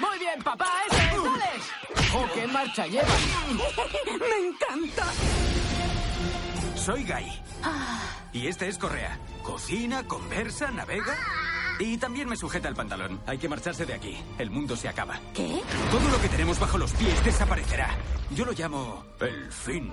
Muy 0.00 0.18
bien, 0.18 0.42
papá, 0.42 0.66
ese 0.88 0.96
es, 0.96 1.22
dale. 1.22 1.50
¡Oh, 2.12 2.26
qué 2.34 2.46
marcha 2.48 2.86
lleva! 2.88 3.06
¡Me 4.18 4.48
encanta! 4.48 5.04
Soy 6.74 7.04
Guy. 7.04 7.40
Y 8.32 8.48
este 8.48 8.66
es 8.66 8.76
Correa. 8.76 9.20
Cocina, 9.44 10.02
conversa, 10.02 10.72
navega. 10.72 11.16
Y 11.80 11.96
también 11.96 12.28
me 12.28 12.36
sujeta 12.36 12.68
el 12.68 12.74
pantalón. 12.74 13.20
Hay 13.26 13.38
que 13.38 13.48
marcharse 13.48 13.86
de 13.86 13.94
aquí. 13.94 14.14
El 14.38 14.50
mundo 14.50 14.76
se 14.76 14.86
acaba. 14.86 15.18
¿Qué? 15.32 15.62
Todo 15.90 16.08
lo 16.10 16.20
que 16.20 16.28
tenemos 16.28 16.60
bajo 16.60 16.76
los 16.76 16.92
pies 16.92 17.24
desaparecerá. 17.24 17.96
Yo 18.36 18.44
lo 18.44 18.52
llamo 18.52 19.02
el 19.18 19.50
fin. 19.50 19.90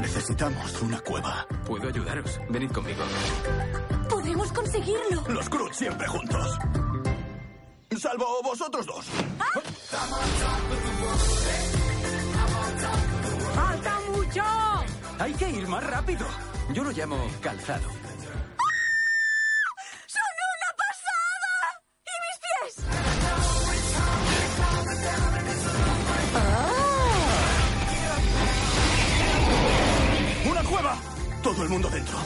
Necesitamos 0.00 0.82
una 0.82 1.00
cueva. 1.00 1.46
Puedo 1.64 1.88
ayudaros. 1.88 2.40
Venid 2.50 2.72
conmigo. 2.72 3.04
¡Podemos 4.10 4.52
conseguirlo! 4.52 5.22
Los 5.28 5.48
Cruz 5.48 5.76
siempre 5.76 6.08
juntos. 6.08 6.58
Salvo 7.96 8.42
vosotros 8.42 8.84
dos. 8.84 9.06
¡Falta 13.54 14.00
mucho! 14.10 14.65
Hay 15.18 15.32
que 15.32 15.48
ir 15.48 15.66
más 15.66 15.82
rápido. 15.82 16.26
Yo 16.72 16.84
lo 16.84 16.90
llamo 16.90 17.16
calzado. 17.40 17.88
¡Son 20.06 20.22
una 20.52 20.70
pasada! 20.76 21.52
¿Y 22.04 22.10
mis 22.22 22.38
pies? 22.44 22.74
¡Una 30.50 30.62
cueva! 30.64 30.96
Todo 31.42 31.62
el 31.62 31.68
mundo 31.70 31.88
dentro. 31.88 32.18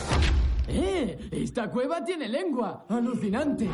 ¡Eh! 0.67 1.29
Esta 1.31 1.71
cueva 1.71 2.05
tiene 2.05 2.29
lengua. 2.29 2.87
¡Alucinante! 2.89 3.71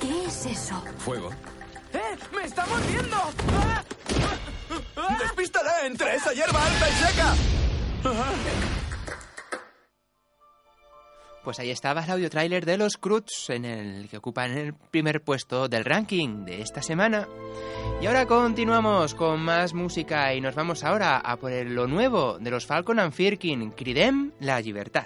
¿Qué 0.00 0.24
es 0.24 0.46
eso? 0.46 0.82
Fuego. 0.98 1.30
¡Eh! 1.94 2.16
¡Me 2.34 2.44
está 2.44 2.66
mordiendo! 2.66 3.16
¡Despístale 5.20 5.86
entre 5.86 6.14
esa 6.16 6.32
hierba 6.32 6.64
alta 6.64 6.88
y 6.88 6.92
seca! 6.92 7.34
Pues 11.44 11.58
ahí 11.58 11.70
estaba 11.70 12.02
el 12.02 12.10
audio 12.10 12.30
tráiler 12.30 12.64
de 12.64 12.78
los 12.78 12.96
Croods, 12.96 13.50
en 13.50 13.66
el 13.66 14.08
que 14.08 14.16
ocupan 14.16 14.52
el 14.56 14.72
primer 14.74 15.22
puesto 15.22 15.68
del 15.68 15.84
ranking 15.84 16.46
de 16.46 16.62
esta 16.62 16.80
semana. 16.80 17.28
Y 18.00 18.06
ahora 18.06 18.24
continuamos 18.26 19.14
con 19.14 19.40
más 19.40 19.74
música 19.74 20.32
y 20.34 20.40
nos 20.40 20.54
vamos 20.54 20.84
ahora 20.84 21.18
a 21.18 21.36
por 21.36 21.52
el- 21.52 21.74
lo 21.74 21.86
nuevo 21.86 22.38
de 22.38 22.50
los 22.50 22.64
Falcon 22.66 22.98
and 22.98 23.12
Firkin, 23.12 23.72
Cridem 23.72 24.32
la 24.40 24.58
libertad. 24.60 25.04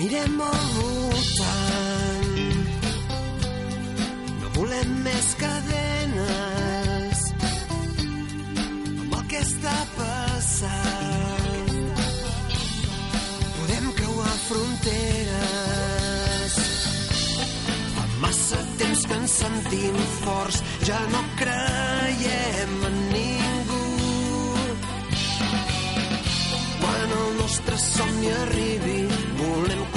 Mirem 0.00 0.38
al 0.40 0.60
voltant 0.74 2.36
No 4.40 4.48
volem 4.54 4.94
més 5.04 5.26
cadenes 5.36 7.18
Amb 7.42 9.12
el 9.18 9.26
que 9.28 9.42
està 9.44 9.74
passant. 9.98 11.68
Podem 13.58 13.86
creuar 14.00 14.32
fronteres. 14.46 15.36
Fa 17.98 18.04
massa 18.24 18.60
temps 18.80 19.02
que 19.04 19.16
ens 19.20 19.36
sentim 19.44 19.96
forts. 20.22 20.58
Ja 20.88 21.00
no 21.12 21.22
creiem 21.42 22.72
en 22.88 22.96
ningú. 23.12 23.84
Quan 26.80 27.08
el 27.20 27.28
nostre 27.44 27.76
somni 27.84 28.28
arribi 28.40 29.00
volem 29.44 29.89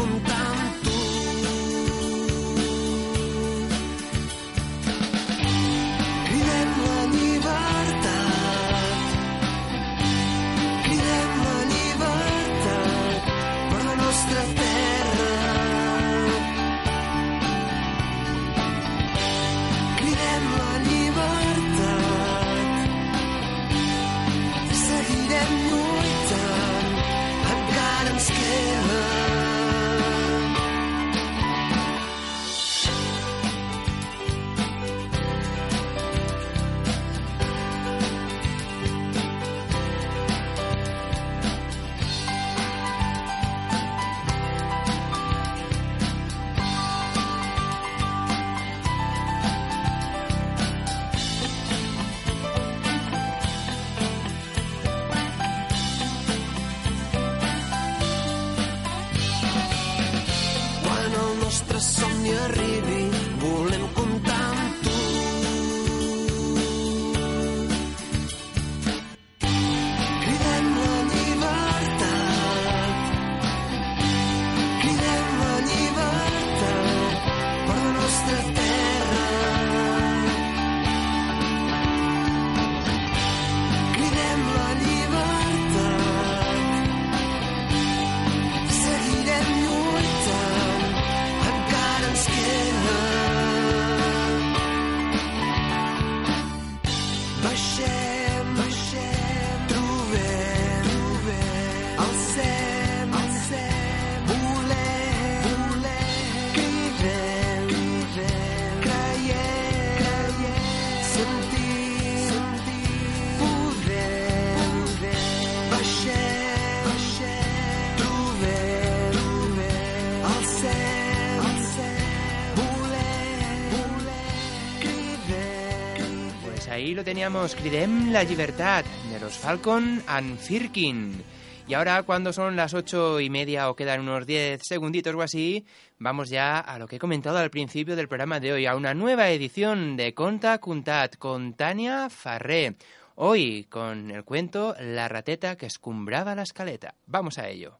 la 128.11 128.23
libertad, 128.23 128.83
de 129.09 129.17
los 129.17 129.37
Falcon 129.37 130.03
Firkin. 130.39 131.23
Y 131.69 131.73
ahora, 131.73 132.03
cuando 132.03 132.33
son 132.33 132.57
las 132.57 132.73
ocho 132.73 133.21
y 133.21 133.29
media 133.29 133.69
o 133.69 133.77
quedan 133.77 134.01
unos 134.01 134.27
diez 134.27 134.59
segunditos 134.61 135.15
o 135.15 135.21
así, 135.21 135.65
vamos 135.99 136.29
ya 136.29 136.59
a 136.59 136.77
lo 136.77 136.85
que 136.85 136.97
he 136.97 136.99
comentado 136.99 137.37
al 137.37 137.49
principio 137.49 137.95
del 137.95 138.09
programa 138.09 138.41
de 138.41 138.51
hoy, 138.51 138.65
a 138.65 138.75
una 138.75 138.93
nueva 138.93 139.29
edición 139.29 139.95
de 139.95 140.13
Conta 140.13 140.57
Cuntat 140.57 141.15
con 141.15 141.53
Tania 141.53 142.09
Farré. 142.09 142.75
Hoy 143.15 143.67
con 143.69 144.11
el 144.11 144.25
cuento 144.25 144.75
La 144.81 145.07
rateta 145.07 145.55
que 145.55 145.67
escumbraba 145.67 146.35
la 146.35 146.43
escaleta. 146.43 146.95
Vamos 147.07 147.37
a 147.37 147.47
ello. 147.47 147.79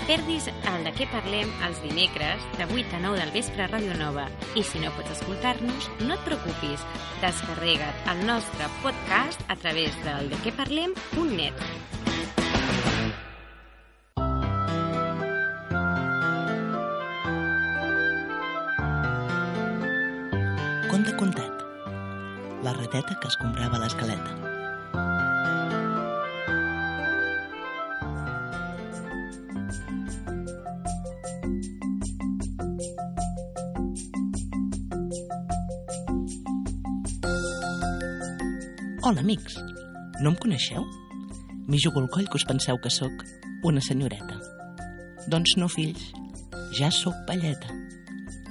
Et 0.00 0.06
perdis 0.08 0.46
el 0.48 0.84
de 0.86 0.92
què 0.96 1.06
parlem 1.12 1.50
els 1.66 1.80
dimecres 1.84 2.44
de 2.56 2.66
8 2.66 2.96
a 2.96 3.00
9 3.04 3.20
del 3.20 3.32
vespre 3.34 3.64
a 3.64 3.68
Ràdio 3.70 3.96
Nova. 3.98 4.26
I 4.56 4.64
si 4.64 4.80
no 4.80 4.92
pots 4.96 5.12
escoltar-nos, 5.18 5.90
no 6.06 6.16
et 6.16 6.24
preocupis. 6.26 6.84
Descarrega't 7.20 8.10
el 8.14 8.24
nostre 8.26 8.68
podcast 8.84 9.42
a 9.48 9.56
través 9.60 9.96
del 10.04 10.30
dequeparlem.net. 10.32 11.54
Conte 20.90 21.16
contat. 21.16 21.66
La 22.64 22.76
rateta 22.76 23.16
que 23.20 23.28
escombrava 23.28 23.80
l'escaleta. 23.80 24.39
Hola, 39.02 39.22
amics. 39.22 39.54
No 40.20 40.28
em 40.28 40.34
coneixeu? 40.36 40.82
M'hi 41.72 41.78
jugo 41.80 42.02
el 42.02 42.08
coll 42.12 42.26
que 42.28 42.36
us 42.36 42.44
penseu 42.44 42.76
que 42.84 42.90
sóc 42.92 43.22
una 43.64 43.80
senyoreta. 43.80 44.36
Doncs 45.32 45.54
no, 45.56 45.70
fills, 45.72 46.10
ja 46.76 46.90
sóc 46.92 47.16
palleta. 47.24 47.72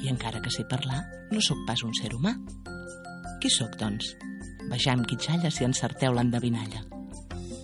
I 0.02 0.10
encara 0.10 0.42
que 0.42 0.50
sé 0.50 0.66
parlar, 0.66 1.04
no 1.30 1.38
sóc 1.46 1.62
pas 1.70 1.86
un 1.86 1.94
ser 1.94 2.16
humà. 2.18 2.34
Qui 3.38 3.54
sóc, 3.54 3.78
doncs? 3.78 4.16
Vejam 4.74 5.06
qui 5.06 5.22
xalla 5.22 5.54
si 5.54 5.70
encerteu 5.70 6.18
l'endevinalla. 6.18 6.82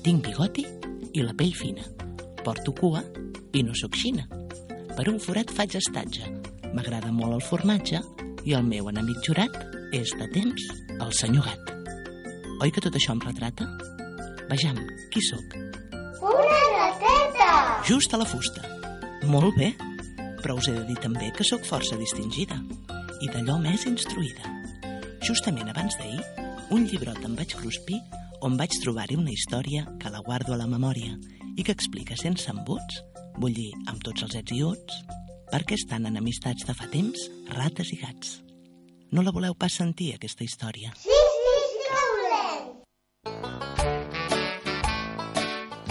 Tinc 0.06 0.30
bigoti 0.30 0.70
i 1.18 1.26
la 1.26 1.34
pell 1.34 1.58
fina. 1.58 1.90
Porto 2.46 2.70
cua 2.70 3.02
i 3.50 3.66
no 3.66 3.74
sóc 3.74 3.98
xina. 3.98 4.30
Per 4.94 5.10
un 5.10 5.18
forat 5.18 5.50
faig 5.50 5.82
estatge. 5.82 6.30
M'agrada 6.70 7.10
molt 7.10 7.40
el 7.40 7.48
formatge 7.50 8.06
i 8.46 8.54
el 8.54 8.70
meu 8.70 8.94
enemic 8.94 9.26
jurat 9.26 9.58
és 9.90 10.14
de 10.22 10.30
temps 10.38 10.70
el 11.00 11.18
senyor 11.26 11.50
gat. 11.50 11.75
Oi 12.66 12.72
que 12.74 12.82
tot 12.82 12.96
això 12.98 13.14
em 13.14 13.20
retrata? 13.22 13.68
Vejam, 14.50 14.80
qui 15.14 15.22
sóc? 15.22 15.52
Una 16.26 16.62
rateta! 16.72 17.50
Just 17.86 18.16
a 18.16 18.18
la 18.18 18.26
fusta. 18.26 18.64
Molt 19.30 19.54
bé, 19.54 19.68
però 20.40 20.56
us 20.58 20.66
he 20.72 20.74
de 20.74 20.82
dir 20.88 20.96
també 21.04 21.28
que 21.38 21.46
sóc 21.46 21.62
força 21.70 21.94
distingida 22.00 22.58
i 23.22 23.30
d'allò 23.30 23.60
més 23.62 23.86
instruïda. 23.86 24.50
Justament 25.22 25.70
abans 25.70 25.94
d'ahir, 26.00 26.24
un 26.74 26.90
llibrot 26.90 27.22
em 27.30 27.38
vaig 27.38 27.54
cruspir 27.54 28.00
on 28.42 28.58
vaig 28.58 28.74
trobar-hi 28.82 29.20
una 29.22 29.36
història 29.36 29.86
que 30.02 30.10
la 30.10 30.26
guardo 30.26 30.56
a 30.56 30.62
la 30.64 30.66
memòria 30.66 31.14
i 31.54 31.62
que 31.62 31.76
explica 31.78 32.18
sense 32.18 32.50
embuts, 32.50 33.04
vull 33.38 33.54
dir, 33.54 33.70
amb 33.86 34.02
tots 34.02 34.26
els 34.26 34.40
ets 34.42 34.58
i 34.58 34.64
uts, 34.66 35.04
per 35.54 35.62
què 35.70 35.78
estan 35.78 36.10
enemistats 36.10 36.66
de 36.66 36.74
fa 36.74 36.90
temps 36.90 37.30
rates 37.54 37.94
i 37.94 38.02
gats. 38.02 38.40
No 39.14 39.22
la 39.22 39.36
voleu 39.38 39.54
pas 39.54 39.78
sentir, 39.84 40.16
aquesta 40.16 40.50
història? 40.50 40.98
Sí 40.98 41.15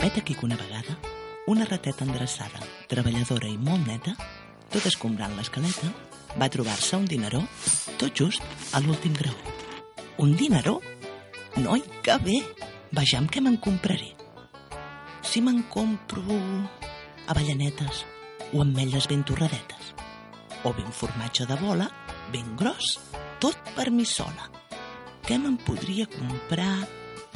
Vet 0.04 0.18
aquí 0.18 0.34
que 0.34 0.44
una 0.44 0.56
vegada, 0.56 0.98
una 1.46 1.64
rateta 1.64 2.04
endreçada, 2.04 2.58
treballadora 2.92 3.48
i 3.48 3.54
molt 3.56 3.86
neta, 3.88 4.12
tot 4.68 4.84
escombrant 4.90 5.32
l'escaleta, 5.32 5.88
va 6.36 6.48
trobar-se 6.52 6.98
un 7.00 7.06
dineró 7.08 7.40
tot 7.96 8.12
just 8.12 8.44
a 8.76 8.82
l'últim 8.84 9.16
grau. 9.16 9.32
Un 10.20 10.36
dineró? 10.36 10.74
Noi, 11.56 11.80
que 12.04 12.18
bé! 12.20 12.36
Vejam 12.92 13.30
què 13.32 13.40
me'n 13.40 13.56
compraré. 13.64 14.12
Si 15.24 15.40
me'n 15.40 15.64
compro 15.72 16.36
avellanetes 17.32 18.04
o 18.52 18.60
ametlles 18.60 19.08
ben 19.08 19.24
torradetes, 19.24 19.94
o 20.68 20.76
ben 20.76 20.92
formatge 20.92 21.48
de 21.48 21.56
bola, 21.64 21.88
ben 22.28 22.52
gros, 22.60 22.98
tot 23.40 23.72
per 23.72 23.88
mi 23.88 24.04
sola. 24.04 24.52
Què 25.24 25.40
me'n 25.40 25.56
podria 25.64 26.04
comprar 26.12 26.82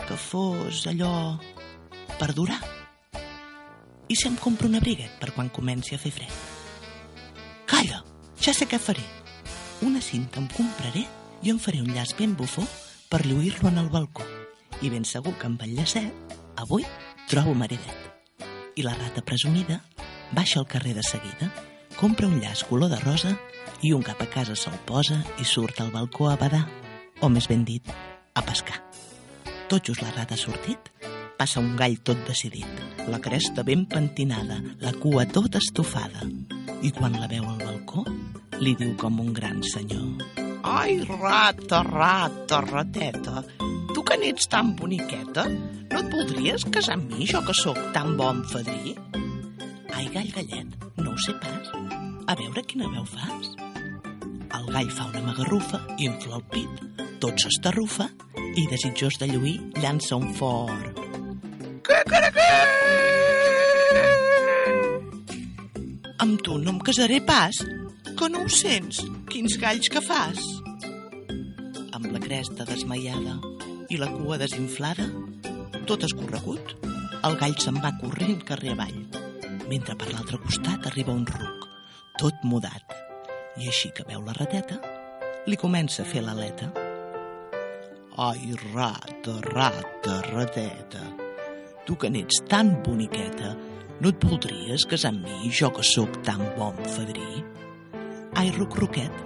que 0.04 0.20
fos 0.20 0.84
allò 0.92 1.14
per 2.18 2.34
durar? 2.34 2.60
I 4.08 4.16
si 4.16 4.28
em 4.28 4.36
compro 4.36 4.68
un 4.68 4.76
abriguet 4.76 5.18
per 5.20 5.32
quan 5.36 5.48
comenci 5.48 5.94
a 5.94 6.02
fer 6.02 6.14
fred? 6.14 6.38
Ja 8.48 8.54
sé 8.54 8.68
què 8.70 8.78
faré. 8.80 9.02
Una 9.84 10.00
cinta 10.00 10.38
em 10.40 10.46
compraré 10.48 11.02
i 11.42 11.50
em 11.52 11.58
faré 11.60 11.82
un 11.82 11.90
llaç 11.92 12.14
ben 12.16 12.36
bufó 12.38 12.62
per 13.10 13.24
lluir-lo 13.26 13.68
en 13.68 13.80
el 13.82 13.90
balcó. 13.90 14.24
I 14.80 14.88
ben 14.88 15.04
segur 15.04 15.34
que 15.36 15.48
amb 15.50 15.62
el 15.66 15.74
llacet, 15.76 16.36
avui 16.56 16.86
trobo 17.28 17.52
maridet. 17.52 18.46
I 18.78 18.86
la 18.86 18.94
rata 18.94 19.24
presumida 19.26 19.80
baixa 20.32 20.60
al 20.60 20.68
carrer 20.70 20.94
de 20.94 21.02
seguida, 21.02 21.50
compra 21.98 22.30
un 22.30 22.38
llaç 22.40 22.62
color 22.70 22.88
de 22.88 23.00
rosa 23.02 23.34
i 23.82 23.92
un 23.92 24.06
cap 24.06 24.22
a 24.22 24.30
casa 24.30 24.56
se'l 24.56 24.78
posa 24.86 25.18
i 25.42 25.44
surt 25.44 25.82
al 25.82 25.90
balcó 25.90 26.30
a 26.30 26.36
badar, 26.40 26.64
o 27.20 27.28
més 27.28 27.50
ben 27.50 27.64
dit, 27.68 27.90
a 28.34 28.42
pescar. 28.48 28.80
Tot 29.68 29.82
just 29.82 30.00
la 30.00 30.14
rata 30.14 30.38
ha 30.38 30.40
sortit, 30.40 30.92
passa 31.38 31.60
un 31.62 31.76
gall 31.78 32.00
tot 32.02 32.18
decidit, 32.26 32.82
la 33.06 33.20
cresta 33.22 33.62
ben 33.62 33.86
pentinada, 33.86 34.58
la 34.82 34.92
cua 34.98 35.24
tota 35.30 35.62
estofada, 35.62 36.26
i 36.82 36.90
quan 36.90 37.14
la 37.14 37.30
veu 37.30 37.46
al 37.46 37.62
balcó, 37.62 38.02
li 38.58 38.74
diu 38.78 38.96
com 38.98 39.20
un 39.22 39.30
gran 39.32 39.62
senyor. 39.62 40.26
Ai, 40.66 40.98
rata, 41.06 41.84
rata, 41.86 42.60
rateta, 42.66 43.44
tu 43.94 44.02
que 44.02 44.18
n'ets 44.18 44.50
tan 44.50 44.74
boniqueta, 44.76 45.46
no 45.92 46.02
et 46.02 46.10
voldries 46.12 46.66
casar 46.74 46.98
amb 46.98 47.14
mi, 47.14 47.24
jo 47.30 47.40
que 47.46 47.54
sóc 47.54 47.78
tan 47.94 48.16
bon 48.18 48.42
fadrí? 48.50 48.96
Ai, 49.94 50.10
gall 50.10 50.34
gallet, 50.34 50.74
no 50.98 51.14
ho 51.14 51.22
sé 51.22 51.38
pas. 51.38 51.72
A 52.28 52.34
veure 52.36 52.66
quina 52.66 52.90
veu 52.92 53.06
fas. 53.08 53.54
El 54.58 54.70
gall 54.74 54.90
fa 54.90 55.08
una 55.12 55.22
magarrufa, 55.30 55.84
infla 56.02 56.42
el 56.42 56.46
pit, 56.50 56.86
tot 57.22 57.38
s'estarrufa 57.40 58.10
i, 58.58 58.66
desitjós 58.66 59.22
de 59.22 59.30
lluir, 59.30 59.58
llança 59.78 60.18
un 60.18 60.34
fort. 60.34 60.97
Amb 66.18 66.42
tu 66.44 66.58
no 66.60 66.74
em 66.74 66.80
casaré 66.84 67.20
pas, 67.24 67.56
que 68.18 68.26
no 68.28 68.42
ho 68.44 68.48
sents? 68.52 68.98
Quins 69.32 69.54
galls 69.62 69.88
que 69.92 70.02
fas? 70.04 70.40
Amb 71.96 72.10
la 72.12 72.20
cresta 72.20 72.66
desmaiada 72.68 73.38
i 73.88 73.96
la 73.96 74.10
cua 74.12 74.36
desinflada, 74.42 75.06
tot 75.88 76.04
escorregut, 76.04 76.74
el 77.24 77.38
gall 77.40 77.56
se'n 77.62 77.78
va 77.80 77.94
corrent 78.02 78.42
carrer 78.50 78.74
avall, 78.74 78.98
mentre 79.70 79.96
per 79.96 80.10
l'altre 80.12 80.40
costat 80.42 80.90
arriba 80.90 81.14
un 81.16 81.24
ruc, 81.28 81.64
tot 82.20 82.44
mudat, 82.44 82.92
i 83.56 83.70
així 83.72 83.88
que 83.96 84.04
veu 84.10 84.20
la 84.26 84.36
rateta, 84.36 84.76
li 85.48 85.56
comença 85.56 86.04
a 86.04 86.10
fer 86.10 86.20
l'aleta. 86.26 86.68
Ai, 88.28 88.52
rata, 88.74 89.38
rata, 89.54 90.20
rateta, 90.34 91.27
tu 91.88 91.96
que 91.96 92.10
n'ets 92.12 92.42
tan 92.52 92.74
boniqueta, 92.84 93.54
no 94.04 94.10
et 94.12 94.24
voldries 94.28 94.84
casar 94.90 95.14
amb 95.14 95.24
mi, 95.24 95.48
jo 95.48 95.70
que 95.72 95.80
sóc 95.80 96.18
tan 96.26 96.42
bon 96.58 96.76
fadrí? 96.84 97.40
Ai, 98.36 98.50
ruc, 98.58 98.76
ruquet, 98.76 99.22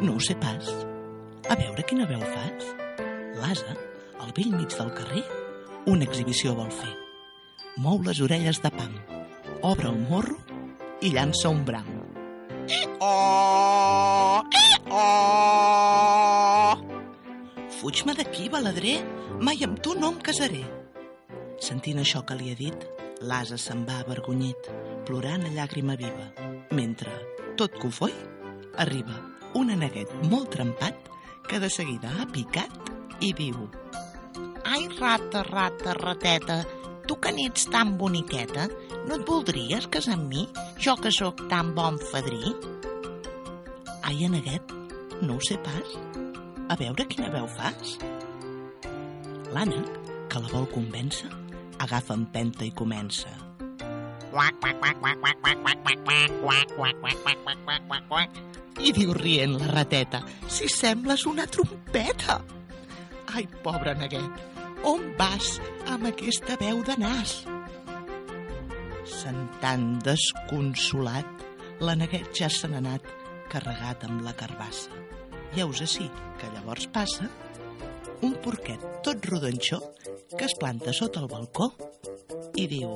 no 0.00 0.16
ho 0.16 0.22
sé 0.24 0.32
pas. 0.40 0.70
A 1.52 1.54
veure 1.60 1.84
quina 1.84 2.08
veu 2.08 2.22
fas. 2.24 2.72
L'asa, 3.42 3.76
al 4.24 4.32
vell 4.32 4.56
mig 4.56 4.72
del 4.72 4.94
carrer, 4.96 5.26
una 5.92 6.08
exhibició 6.08 6.56
vol 6.56 6.72
fer. 6.72 6.96
Mou 7.76 8.00
les 8.08 8.24
orelles 8.24 8.64
de 8.64 8.72
pam, 8.72 8.96
obre 9.60 9.92
el 9.92 10.00
morro 10.08 10.40
i 11.04 11.12
llança 11.12 11.52
un 11.52 11.60
bram. 11.68 11.90
Oh! 13.04 14.40
Oh! 14.88 16.72
Fuig-me 17.82 18.16
d'aquí, 18.16 18.48
baladrer. 18.48 19.02
Mai 19.42 19.60
amb 19.66 19.80
tu 19.82 19.92
no 19.98 20.14
em 20.14 20.22
casaré. 20.24 20.62
Sentint 21.62 22.00
això 22.02 22.24
que 22.26 22.34
li 22.38 22.50
ha 22.50 22.58
dit, 22.58 22.86
l'asa 23.22 23.58
se'n 23.60 23.84
va 23.86 24.00
avergonyit, 24.02 24.70
plorant 25.06 25.46
a 25.46 25.52
llàgrima 25.54 25.94
viva, 26.00 26.32
mentre, 26.74 27.12
tot 27.60 27.76
cofoi, 27.78 28.14
arriba 28.82 29.20
un 29.54 29.70
aneguet 29.70 30.10
molt 30.30 30.50
trempat 30.54 31.08
que 31.48 31.60
de 31.60 31.68
seguida 31.70 32.10
ha 32.18 32.26
picat 32.32 32.92
i 33.20 33.32
diu 33.36 33.68
Ai, 34.72 34.86
rata, 34.96 35.42
rata, 35.44 35.92
rateta, 35.98 36.62
tu 37.06 37.18
que 37.20 37.32
n'ets 37.34 37.66
tan 37.68 37.96
boniqueta, 37.98 38.68
no 39.08 39.18
et 39.18 39.26
voldries 39.28 39.88
casar 39.92 40.14
amb 40.16 40.30
mi, 40.30 40.46
jo 40.80 40.94
que 41.02 41.10
sóc 41.12 41.42
tan 41.50 41.74
bon 41.76 41.98
fadrí? 42.12 42.54
Ai, 44.06 44.22
aneguet, 44.24 44.72
no 45.26 45.36
ho 45.36 45.44
sé 45.44 45.58
pas. 45.66 45.92
A 46.70 46.78
veure 46.78 47.08
quina 47.10 47.28
veu 47.34 47.50
fas. 47.58 47.98
L'ànec, 49.52 49.92
que 50.30 50.40
la 50.40 50.54
vol 50.54 50.70
convèncer, 50.72 51.28
agafa 51.82 52.14
empenta 52.14 52.64
i 52.64 52.70
comença. 52.70 53.30
I 58.82 58.92
diu 58.96 59.12
rient 59.18 59.58
la 59.60 59.68
rateta, 59.70 60.22
si 60.48 60.68
sembles 60.70 61.26
una 61.28 61.46
trompeta. 61.46 62.38
Ai, 63.34 63.44
pobre 63.64 63.94
neguet, 63.98 64.40
on 64.88 65.12
vas 65.18 65.58
amb 65.90 66.08
aquesta 66.10 66.56
veu 66.60 66.82
de 66.86 66.96
nas? 67.02 67.42
Sentant 69.08 69.98
desconsolat, 70.06 71.46
la 71.82 71.94
neguet 71.98 72.32
ja 72.38 72.48
se 72.50 72.70
n'ha 72.70 72.80
anat 72.80 73.06
carregat 73.52 74.06
amb 74.08 74.24
la 74.24 74.32
carbassa. 74.38 74.94
I 75.52 75.60
heus 75.60 75.82
així 75.84 76.08
que 76.40 76.48
llavors 76.54 76.88
passa 76.88 77.28
un 78.22 78.34
porquet 78.44 78.82
tot 79.04 79.26
rodonxó 79.30 79.78
que 80.38 80.46
es 80.46 80.54
planta 80.58 80.92
sota 80.96 81.20
el 81.22 81.28
balcó 81.30 81.72
i 82.62 82.66
diu 82.70 82.92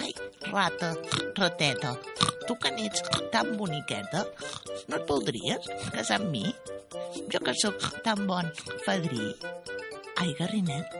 Ai, 0.00 0.12
rata, 0.50 0.90
rateta, 1.38 1.94
tu 2.46 2.56
que 2.60 2.70
n'ets 2.74 3.02
tan 3.32 3.54
boniqueta, 3.58 4.24
no 4.88 4.98
et 4.98 5.08
voldries 5.08 5.68
casar 5.94 6.20
amb 6.20 6.30
mi? 6.34 6.44
Jo 7.32 7.40
que 7.46 7.54
sóc 7.62 7.88
tan 8.06 8.26
bon 8.28 8.50
fadrí. 8.84 9.32
Ai, 10.20 10.34
Garrinet, 10.38 10.98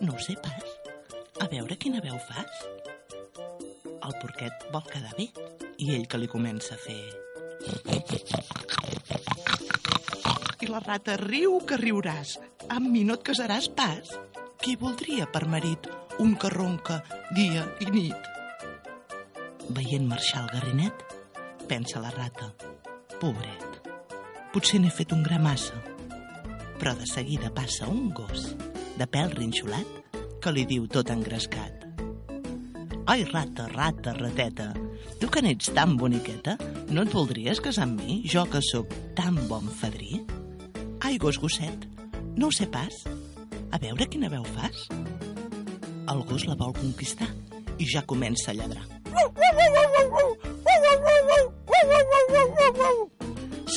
no 0.00 0.14
ho 0.14 0.24
sé 0.24 0.34
pas. 0.42 0.64
A 1.44 1.46
veure 1.52 1.78
quina 1.78 2.02
veu 2.04 2.18
fas. 2.30 2.64
El 3.98 4.16
porquet 4.22 4.68
vol 4.74 4.86
quedar 4.90 5.14
bé 5.18 5.28
i 5.78 5.94
ell 5.94 6.08
que 6.10 6.22
li 6.22 6.30
comença 6.30 6.74
a 6.74 6.82
fer... 6.88 7.02
La 10.68 10.80
rata 10.84 11.14
riu 11.16 11.54
que 11.64 11.78
riuràs. 11.80 12.34
Amb 12.68 12.90
mi 12.92 13.00
no 13.08 13.14
et 13.16 13.22
casaràs 13.24 13.70
pas. 13.72 14.10
Qui 14.60 14.74
voldria 14.76 15.24
per 15.32 15.46
marit 15.48 15.86
un 16.20 16.34
que 16.36 16.50
ronca 16.52 16.98
dia 17.32 17.62
i 17.80 17.86
nit? 17.88 18.26
Veient 19.72 20.04
marxar 20.10 20.42
el 20.42 20.50
garrinet, 20.52 21.04
pensa 21.70 22.02
la 22.04 22.12
rata. 22.12 22.50
Pobret, 23.16 23.78
potser 24.52 24.82
n'he 24.82 24.92
fet 24.92 25.14
un 25.16 25.24
gra 25.24 25.38
massa. 25.40 25.78
Però 26.76 26.92
de 26.98 27.08
seguida 27.08 27.48
passa 27.54 27.88
un 27.88 28.10
gos, 28.12 28.50
de 29.00 29.06
pèl 29.08 29.32
rinxolat, 29.38 30.18
que 30.42 30.52
li 30.52 30.66
diu 30.68 30.84
tot 30.92 31.08
engrescat. 31.14 31.86
Ai, 33.08 33.22
rata, 33.24 33.70
rata, 33.72 34.12
rateta, 34.18 34.74
tu 35.16 35.32
que 35.32 35.40
n'ets 35.40 35.72
tan 35.72 35.96
boniqueta, 35.96 36.58
no 36.92 37.06
et 37.06 37.14
voldries 37.16 37.62
casar 37.64 37.88
amb 37.88 38.02
mi, 38.02 38.20
jo 38.28 38.44
que 38.52 38.60
sóc 38.60 38.92
tan 39.16 39.40
bon 39.48 39.72
fadrí? 39.80 40.20
Ai, 41.00 41.16
gos 41.18 41.38
gosset, 41.38 41.86
no 42.36 42.48
ho 42.48 42.52
sé 42.52 42.66
pas. 42.66 42.94
A 43.70 43.78
veure 43.78 44.06
quina 44.10 44.30
veu 44.32 44.44
fas. 44.56 44.86
El 46.08 46.22
gos 46.28 46.46
la 46.48 46.56
vol 46.58 46.72
conquistar 46.76 47.28
i 47.78 47.86
ja 47.86 48.02
comença 48.02 48.50
a 48.50 48.56
lladrar. 48.58 48.84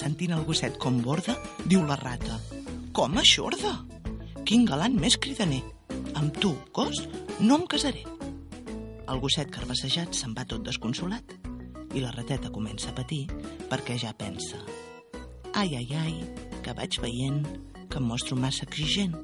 Sentint 0.01 0.33
el 0.33 0.45
gosset 0.47 0.77
com 0.81 1.01
borda, 1.05 1.35
diu 1.65 1.85
la 1.85 1.99
rata. 1.99 2.39
Com 2.95 3.17
aixorda? 3.21 3.75
Quin 4.47 4.65
galant 4.65 4.97
més 4.97 5.17
cridaner. 5.21 5.61
Amb 6.17 6.37
tu, 6.41 6.55
gos, 6.73 7.03
no 7.39 7.61
em 7.61 7.67
casaré. 7.69 8.05
El 9.11 9.19
gosset 9.21 9.51
carbassejat 9.53 10.15
se'n 10.15 10.33
va 10.37 10.47
tot 10.47 10.63
desconsolat 10.65 11.35
i 11.93 12.01
la 12.01 12.13
rateta 12.15 12.53
comença 12.53 12.89
a 12.91 12.95
patir 12.95 13.25
perquè 13.67 13.97
ja 13.99 14.13
pensa 14.15 14.61
ai, 15.53 15.75
ai, 15.75 15.87
ai, 15.93 16.50
que 16.71 16.77
vaig 16.79 16.97
veient 17.03 17.47
que 17.91 17.99
em 17.99 18.05
mostro 18.07 18.37
massa 18.39 18.63
exigent 18.63 19.15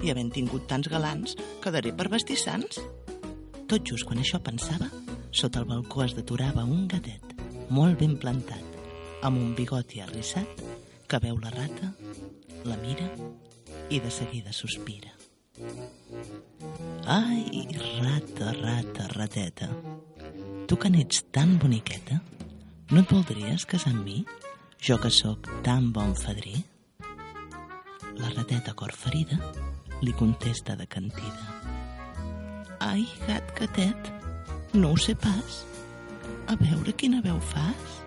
i 0.00 0.08
havent 0.08 0.30
tingut 0.32 0.64
tants 0.70 0.88
galants 0.88 1.34
quedaré 1.60 1.90
per 1.92 2.08
vestir 2.08 2.38
sants. 2.40 2.78
Tot 3.68 3.82
just 3.84 4.06
quan 4.08 4.22
això 4.22 4.38
pensava, 4.40 4.86
sota 5.28 5.60
el 5.60 5.66
balcó 5.68 6.06
es 6.06 6.14
deturava 6.16 6.64
un 6.64 6.86
gatet, 6.88 7.34
molt 7.68 7.98
ben 8.00 8.14
plantat, 8.16 8.78
amb 9.28 9.36
un 9.36 9.52
bigoti 9.58 10.00
arrissat, 10.00 10.62
que 11.06 11.20
veu 11.20 11.36
la 11.42 11.52
rata, 11.52 11.90
la 12.64 12.78
mira 12.80 13.10
i 13.92 14.00
de 14.00 14.10
seguida 14.10 14.54
sospira. 14.56 15.12
Ai, 17.12 17.66
rata, 17.98 18.54
rata, 18.62 19.10
rateta, 19.12 19.68
tu 20.66 20.80
que 20.80 20.88
n'ets 20.88 21.26
tan 21.28 21.58
boniqueta, 21.60 22.22
no 22.88 23.04
et 23.04 23.12
voldries 23.12 23.68
casar 23.68 23.92
amb 23.92 24.08
mi, 24.08 24.24
jo 24.80 24.96
que 25.02 25.12
sóc 25.12 25.50
tan 25.66 25.92
bon 25.92 26.16
fadrí? 26.16 26.56
La 28.16 28.30
rateta 28.30 28.72
cor 28.74 28.92
ferida 28.92 29.36
li 30.02 30.12
contesta 30.12 30.76
de 30.76 30.86
cantida. 30.86 31.44
Ai, 32.80 33.06
gat 33.26 33.52
gatet, 33.58 34.10
no 34.74 34.92
ho 34.92 34.96
sé 34.96 35.14
pas. 35.14 35.62
A 36.48 36.56
veure 36.60 36.94
quina 36.96 37.22
veu 37.24 37.38
fas. 37.52 38.00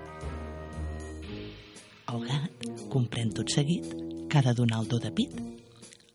El 2.10 2.26
gat 2.26 2.68
comprèn 2.94 3.34
tot 3.38 3.54
seguit 3.54 3.86
que 4.30 4.40
ha 4.40 4.46
de 4.46 4.56
donar 4.58 4.82
el 4.84 4.90
do 4.90 5.00
de 5.02 5.12
pit. 5.14 5.36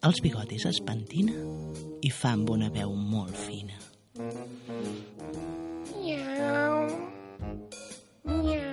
Els 0.05 0.21
bigotis 0.25 0.67
es 0.69 0.83
pentina 0.85 1.35
i 2.03 2.11
fa 2.13 2.35
amb 2.37 2.51
una 2.57 2.71
veu 2.75 2.95
molt 2.95 3.37
fina. 3.47 3.79
Miau. 5.95 6.87
Miau. 8.25 8.64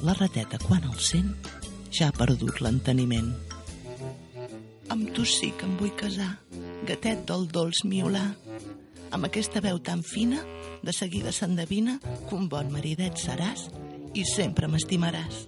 La 0.00 0.14
rateta, 0.14 0.56
quan 0.56 0.84
el 0.88 0.96
sent, 0.96 1.34
ja 1.92 2.06
ha 2.08 2.14
perdut 2.16 2.62
l'enteniment. 2.64 3.34
Amb 4.88 5.10
tu 5.12 5.26
sí 5.28 5.50
que 5.52 5.66
em 5.68 5.74
vull 5.76 5.90
casar, 5.92 6.30
gatet 6.88 7.26
del 7.28 7.44
dolç 7.52 7.82
miolà. 7.84 8.22
Amb 9.12 9.26
aquesta 9.28 9.60
veu 9.60 9.76
tan 9.84 10.00
fina, 10.00 10.38
de 10.80 10.94
seguida 10.96 11.34
s'endevina 11.36 11.98
que 12.00 12.32
un 12.38 12.46
bon 12.48 12.70
maridet 12.72 13.20
seràs 13.20 13.66
i 14.16 14.24
sempre 14.24 14.70
m'estimaràs. 14.72 15.42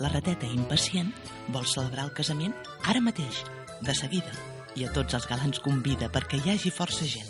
La 0.00 0.08
rateta 0.08 0.48
impacient 0.48 1.12
vol 1.52 1.68
celebrar 1.68 2.06
el 2.08 2.14
casament 2.16 2.54
ara 2.88 3.02
mateix, 3.04 3.42
de 3.84 3.96
seguida, 3.98 4.32
i 4.72 4.86
a 4.88 4.94
tots 4.96 5.18
els 5.20 5.28
galants 5.28 5.60
convida 5.60 6.08
perquè 6.08 6.40
hi 6.40 6.54
hagi 6.54 6.72
força 6.72 7.04
gent. 7.04 7.28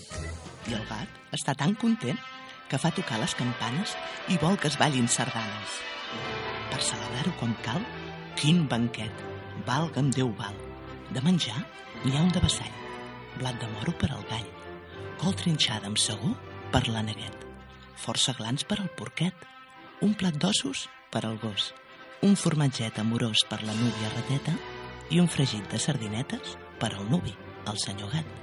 I 0.70 0.78
el 0.78 0.86
gat 0.92 1.34
està 1.34 1.56
tan 1.58 1.74
content 1.74 2.22
que 2.70 2.78
fa 2.78 2.94
tocar 2.94 3.18
les 3.18 3.34
campanes 3.34 3.98
i 4.30 4.38
vol 4.38 4.62
que 4.62 4.70
es 4.70 4.78
ballin 4.78 5.10
sardanes. 5.10 5.82
Per 6.70 6.80
celebrar-ho 6.82 7.34
com 7.40 7.54
cal, 7.66 7.82
quin 8.38 8.64
banquet, 8.68 9.24
valga'm 9.66 10.10
Déu 10.14 10.32
val. 10.38 10.56
De 11.14 11.22
menjar 11.22 11.60
n'hi 12.04 12.16
ha 12.16 12.24
un 12.24 12.32
de 12.34 12.42
vessall, 12.42 12.74
blat 13.38 13.58
de 13.60 13.68
moro 13.76 13.94
per 14.00 14.10
al 14.12 14.24
gall, 14.30 14.48
col 15.20 15.36
trinxada 15.38 15.88
amb 15.90 16.00
segó 16.00 16.32
per 16.72 16.86
la 16.88 17.04
neguet, 17.06 17.46
força 18.04 18.34
glans 18.38 18.66
per 18.66 18.80
al 18.80 18.90
porquet, 18.98 19.34
un 20.02 20.14
plat 20.18 20.36
d'ossos 20.40 20.88
per 21.14 21.24
al 21.24 21.38
gos, 21.42 21.70
un 22.26 22.36
formatget 22.40 22.98
amorós 22.98 23.44
per 23.48 23.60
la 23.62 23.74
núvia 23.78 24.10
rateta 24.16 24.54
i 25.14 25.20
un 25.22 25.28
fregit 25.30 25.68
de 25.70 25.78
sardinetes 25.78 26.56
per 26.80 26.92
al 26.94 27.06
nuvi, 27.10 27.34
el 27.70 27.78
senyor 27.80 28.12
gat. 28.12 28.40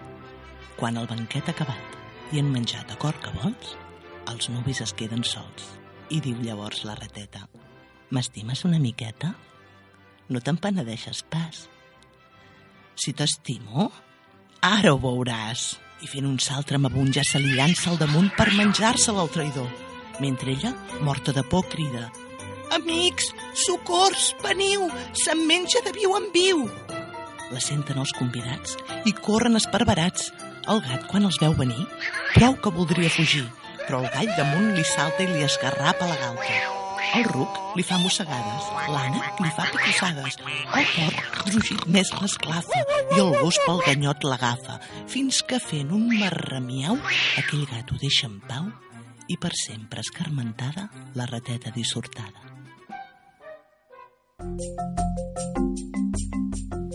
Quan 0.79 0.97
el 0.97 1.09
banquet 1.09 1.49
ha 1.49 1.55
acabat 1.55 2.33
i 2.33 2.39
han 2.39 2.51
menjat 2.53 2.93
a 2.93 2.99
cor 3.01 3.17
que 3.21 3.33
vols, 3.41 3.75
els 4.31 4.49
nuvis 4.53 4.81
es 4.85 4.95
queden 4.97 5.25
sols. 5.27 5.75
I 6.11 6.19
diu 6.23 6.39
llavors 6.43 6.85
la 6.87 6.95
rateta 6.99 7.45
«M'estimes 8.11 8.65
una 8.67 8.79
miqueta? 8.79 9.33
No 10.29 10.41
te'n 10.43 10.59
penedeixes 10.59 11.23
pas. 11.31 11.67
Si 12.95 13.13
t'estimo, 13.15 13.91
ara 14.61 14.93
ho 14.93 14.99
veuràs». 14.99 15.71
I 16.01 16.07
fent 16.09 16.25
un 16.25 16.39
salt 16.41 16.65
tremabund 16.65 17.13
ja 17.13 17.21
se 17.21 17.37
li 17.37 17.51
llança 17.53 17.91
al 17.91 17.99
damunt 18.01 18.31
per 18.33 18.47
menjar-se'l 18.57 19.19
al 19.21 19.29
traïdor, 19.29 19.69
mentre 20.17 20.55
ella, 20.55 20.73
morta 21.05 21.29
de 21.31 21.43
por, 21.45 21.67
crida 21.69 22.07
«Amics, 22.71 23.33
socors, 23.53 24.31
veniu, 24.41 24.87
se'm 25.11 25.43
menja 25.45 25.83
de 25.85 25.91
viu 25.91 26.15
en 26.15 26.29
viu!» 26.33 26.63
La 27.51 27.59
senten 27.59 27.99
els 27.99 28.15
convidats 28.15 28.77
i 29.03 29.11
corren 29.11 29.59
esparverats. 29.59 30.31
El 30.71 30.79
gat, 30.87 31.07
quan 31.11 31.27
els 31.27 31.39
veu 31.41 31.55
venir, 31.57 31.83
prou 32.33 32.55
que 32.63 32.71
voldria 32.71 33.11
fugir, 33.11 33.43
però 33.87 34.05
el 34.05 34.11
gall 34.13 34.35
damunt 34.37 34.71
li 34.77 34.85
salta 34.87 35.25
i 35.25 35.33
li 35.33 35.43
esgarrapa 35.43 36.07
la 36.07 36.21
galta. 36.21 36.80
El 37.01 37.25
ruc 37.27 37.57
li 37.77 37.83
fa 37.83 37.97
mossegades, 38.01 38.67
l'ànec 38.93 39.41
li 39.43 39.49
fa 39.55 39.65
picossades, 39.71 40.37
el 40.77 40.87
porc 40.93 41.39
rugit 41.49 41.87
més 41.95 42.11
l'esclafa 42.19 42.81
i 43.15 43.19
el 43.23 43.33
gos 43.41 43.57
pel 43.65 43.81
ganyot 43.87 44.27
l'agafa, 44.27 44.77
fins 45.11 45.41
que 45.47 45.59
fent 45.63 45.91
un 45.97 46.07
marramiau 46.11 46.99
aquell 47.41 47.65
gat 47.71 47.91
ho 47.91 47.99
deixa 48.01 48.29
en 48.29 48.39
pau 48.47 48.69
i 49.31 49.37
per 49.41 49.51
sempre 49.57 50.03
escarmentada 50.05 50.87
la 51.17 51.27
rateta 51.29 51.73
dissortada. 51.75 52.49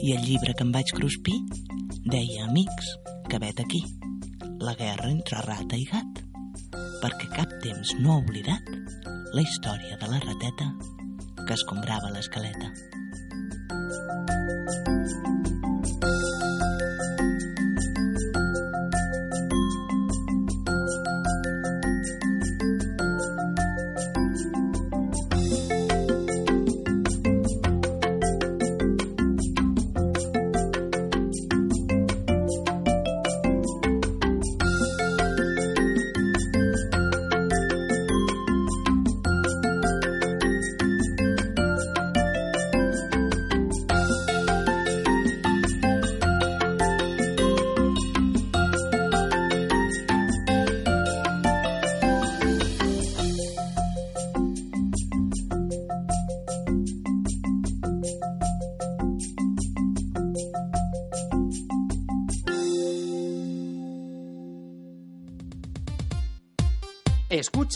I 0.07 0.13
el 0.15 0.23
llibre 0.23 0.55
que 0.55 0.63
em 0.67 0.73
vaig 0.75 0.93
cruspir 0.95 1.39
deia, 2.07 2.47
amics, 2.47 2.95
que 3.31 3.41
vet 3.43 3.61
aquí, 3.61 3.83
la 4.63 4.77
guerra 4.79 5.11
entre 5.11 5.43
rata 5.43 5.79
i 5.79 5.87
gat, 5.91 6.26
perquè 7.03 7.30
cap 7.36 7.53
temps 7.64 7.94
no 8.01 8.14
ha 8.14 8.20
oblidat 8.24 8.72
la 9.36 9.44
història 9.44 9.99
de 10.01 10.11
la 10.11 10.20
rateta 10.24 10.70
que 11.47 11.55
escombrava 11.55 12.12
l'escaleta. 12.14 12.72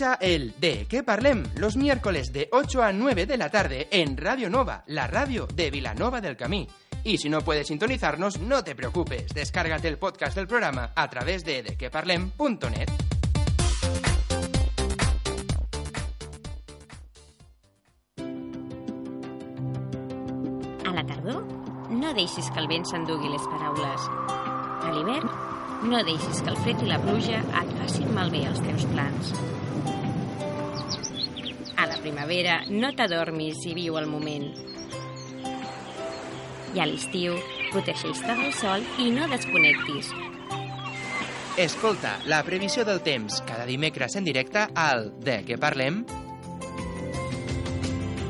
Escucha 0.01 0.19
el 0.23 0.55
De 0.59 0.87
qué 0.89 1.03
parlem 1.03 1.45
los 1.57 1.77
miércoles 1.77 2.33
de 2.33 2.49
8 2.53 2.83
a 2.83 2.91
9 2.91 3.27
de 3.27 3.37
la 3.37 3.51
tarde 3.51 3.87
en 3.91 4.17
Radio 4.17 4.49
Nova, 4.49 4.83
la 4.87 5.07
radio 5.07 5.47
de 5.47 5.71
Vilanova 5.71 6.23
del 6.23 6.39
Camí. 6.39 6.67
Y 7.05 7.19
si 7.19 7.29
no 7.29 7.43
puedes 7.43 7.67
sintonizarnos, 7.67 8.39
no 8.41 8.65
te 8.65 8.75
preocupes, 8.75 9.35
descárgate 9.35 9.89
el 9.89 9.99
podcast 9.99 10.35
del 10.37 10.47
programa 10.47 10.93
a 10.97 11.11
través 11.11 11.45
de 11.45 11.63
dequeparlem.net. 11.63 12.89
A 20.87 20.93
la 20.95 21.05
tardor, 21.05 21.45
no 21.91 22.15
deixis 22.15 22.49
que 22.49 22.65
el 22.65 22.73
vent 22.73 22.89
s'endugui 22.89 23.29
les 23.29 23.45
paraules. 23.53 24.11
A 24.81 24.97
l'hivern, 24.97 25.29
no 25.93 26.01
deixis 26.09 26.41
que 26.41 26.57
el 26.57 26.61
fred 26.65 26.89
i 26.89 26.89
la 26.89 27.03
pluja 27.05 27.45
et 27.45 27.81
facin 27.83 28.15
malbé 28.17 28.47
els 28.49 28.65
teus 28.65 28.89
plans. 28.95 29.37
Primavera, 32.01 32.63
no 32.73 32.91
t'adormis 32.97 33.61
i 33.69 33.75
viu 33.77 33.99
el 34.01 34.07
moment. 34.09 34.47
I 36.73 36.81
a 36.81 36.87
l'estiu, 36.89 37.35
protegeix-te 37.73 38.37
del 38.39 38.55
sol 38.57 38.87
i 39.03 39.11
no 39.13 39.29
desconnectis. 39.29 40.09
Escolta 41.61 42.15
la 42.31 42.41
previsió 42.47 42.87
del 42.89 43.03
temps 43.05 43.43
cada 43.45 43.67
dimecres 43.69 44.17
en 44.17 44.25
directe 44.25 44.65
al 44.79 45.11
De 45.21 45.43
què 45.45 45.59
parlem? 45.61 46.05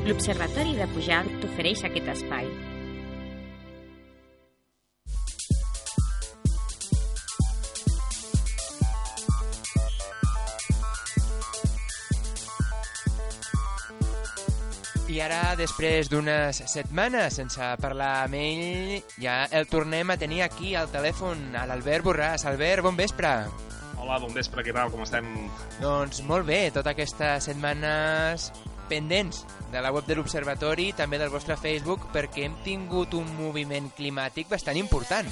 L'Observatori 0.03 0.75
de 0.75 0.89
Pujalt 0.91 1.39
t'ofereix 1.39 1.85
aquest 1.87 2.11
espai. 2.17 2.70
I 15.11 15.17
ara, 15.19 15.57
després 15.59 16.07
d'unes 16.07 16.61
setmanes 16.71 17.35
sense 17.35 17.65
parlar 17.83 18.21
amb 18.21 18.37
ell, 18.39 19.01
ja 19.19 19.41
el 19.51 19.65
tornem 19.67 20.13
a 20.13 20.15
tenir 20.15 20.39
aquí 20.45 20.71
al 20.79 20.87
telèfon, 20.93 21.49
a 21.59 21.65
l'Albert 21.67 22.05
Borràs. 22.05 22.45
Albert, 22.47 22.85
bon 22.85 22.95
vespre. 22.95 23.33
Hola, 23.99 24.21
bon 24.23 24.31
vespre, 24.31 24.63
què 24.63 24.71
tal, 24.71 24.87
com 24.93 25.03
estem? 25.03 25.27
Doncs 25.81 26.23
molt 26.29 26.47
bé, 26.47 26.61
totes 26.71 26.93
aquestes 26.93 27.49
setmanes 27.49 28.47
pendents 28.87 29.43
de 29.73 29.83
la 29.83 29.91
web 29.91 30.07
de 30.07 30.15
l'Observatori, 30.15 30.93
també 30.95 31.19
del 31.19 31.33
vostre 31.33 31.59
Facebook, 31.59 32.07
perquè 32.15 32.47
hem 32.47 32.55
tingut 32.63 33.11
un 33.19 33.27
moviment 33.35 33.91
climàtic 33.99 34.47
bastant 34.47 34.79
important. 34.79 35.27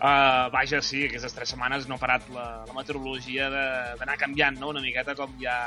Uh, 0.00 0.50
vaja, 0.50 0.82
sí, 0.82 1.04
aquestes 1.06 1.38
tres 1.38 1.54
setmanes 1.54 1.86
no 1.86 2.00
ha 2.00 2.02
parat 2.02 2.26
la, 2.34 2.64
la 2.66 2.74
meteorologia 2.74 3.46
d'anar 3.52 4.18
canviant, 4.18 4.58
no?, 4.58 4.74
una 4.74 4.82
miqueta 4.82 5.14
com 5.14 5.38
ja, 5.38 5.60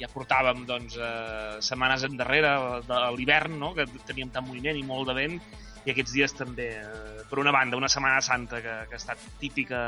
ja 0.00 0.10
portàvem, 0.12 0.64
doncs, 0.68 0.96
uh, 0.98 1.60
setmanes 1.64 2.06
endarrere 2.08 2.54
de 2.88 3.00
l'hivern, 3.16 3.58
no?, 3.60 3.74
que 3.76 3.86
teníem 4.08 4.32
tant 4.34 4.46
moviment 4.48 4.78
i 4.78 4.86
molt 4.86 5.10
de 5.10 5.16
vent, 5.18 5.38
i 5.84 5.92
aquests 5.92 6.14
dies 6.16 6.32
també, 6.32 6.70
eh, 6.80 7.24
per 7.28 7.40
una 7.42 7.52
banda, 7.52 7.76
una 7.76 7.90
Setmana 7.92 8.22
Santa 8.24 8.62
que, 8.64 8.76
que 8.88 8.96
ha 8.96 9.00
estat 9.00 9.20
típica 9.40 9.82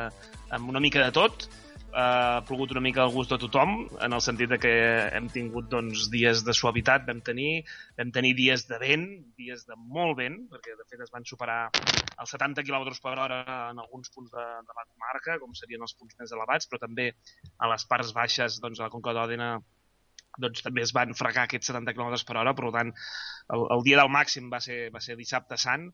amb 0.53 0.69
una 0.69 0.83
mica 0.85 1.01
de 1.01 1.15
tot, 1.17 1.47
ha 1.97 2.43
plogut 2.45 2.75
una 2.75 2.83
mica 2.85 3.01
al 3.03 3.13
gust 3.15 3.31
de 3.33 3.39
tothom, 3.41 3.87
en 4.05 4.13
el 4.13 4.21
sentit 4.21 4.51
de 4.53 4.59
que 4.61 4.73
hem 5.17 5.31
tingut 5.33 5.71
doncs, 5.73 6.11
dies 6.13 6.43
de 6.45 6.53
suavitat, 6.53 7.07
vam 7.09 7.23
tenir, 7.25 7.63
vam 7.97 8.11
tenir 8.13 8.35
dies 8.37 8.67
de 8.69 8.77
vent, 8.83 9.07
dies 9.41 9.65
de 9.65 9.79
molt 9.79 10.19
vent, 10.19 10.37
perquè 10.53 10.77
de 10.77 10.85
fet 10.91 11.07
es 11.07 11.15
van 11.15 11.25
superar 11.25 11.63
els 11.73 12.35
70 12.37 12.67
km 12.69 12.93
per 13.01 13.15
hora 13.15 13.41
en 13.71 13.81
alguns 13.81 14.13
punts 14.13 14.35
de, 14.35 14.45
de 14.69 14.77
la 14.77 14.85
comarca, 14.91 15.39
com 15.41 15.57
serien 15.57 15.89
els 15.89 15.97
punts 15.97 16.21
més 16.21 16.37
elevats, 16.37 16.69
però 16.69 16.83
també 16.85 17.09
a 17.57 17.73
les 17.73 17.89
parts 17.89 18.13
baixes 18.17 18.61
doncs, 18.61 18.81
a 18.81 18.91
la 18.91 18.93
Conca 18.93 19.17
d'Òdena 19.17 19.55
doncs 20.43 20.65
també 20.67 20.85
es 20.85 20.93
van 20.97 21.15
fregar 21.19 21.47
aquests 21.47 21.73
70 21.73 21.97
km 21.97 22.17
per 22.29 22.39
hora, 22.41 22.55
per 22.59 22.71
tant, 22.75 22.93
el, 23.55 23.67
el 23.77 23.85
dia 23.87 24.01
del 24.03 24.13
màxim 24.13 24.51
va 24.53 24.61
ser, 24.65 24.87
va 24.95 25.03
ser 25.05 25.19
dissabte 25.19 25.59
sant, 25.61 25.91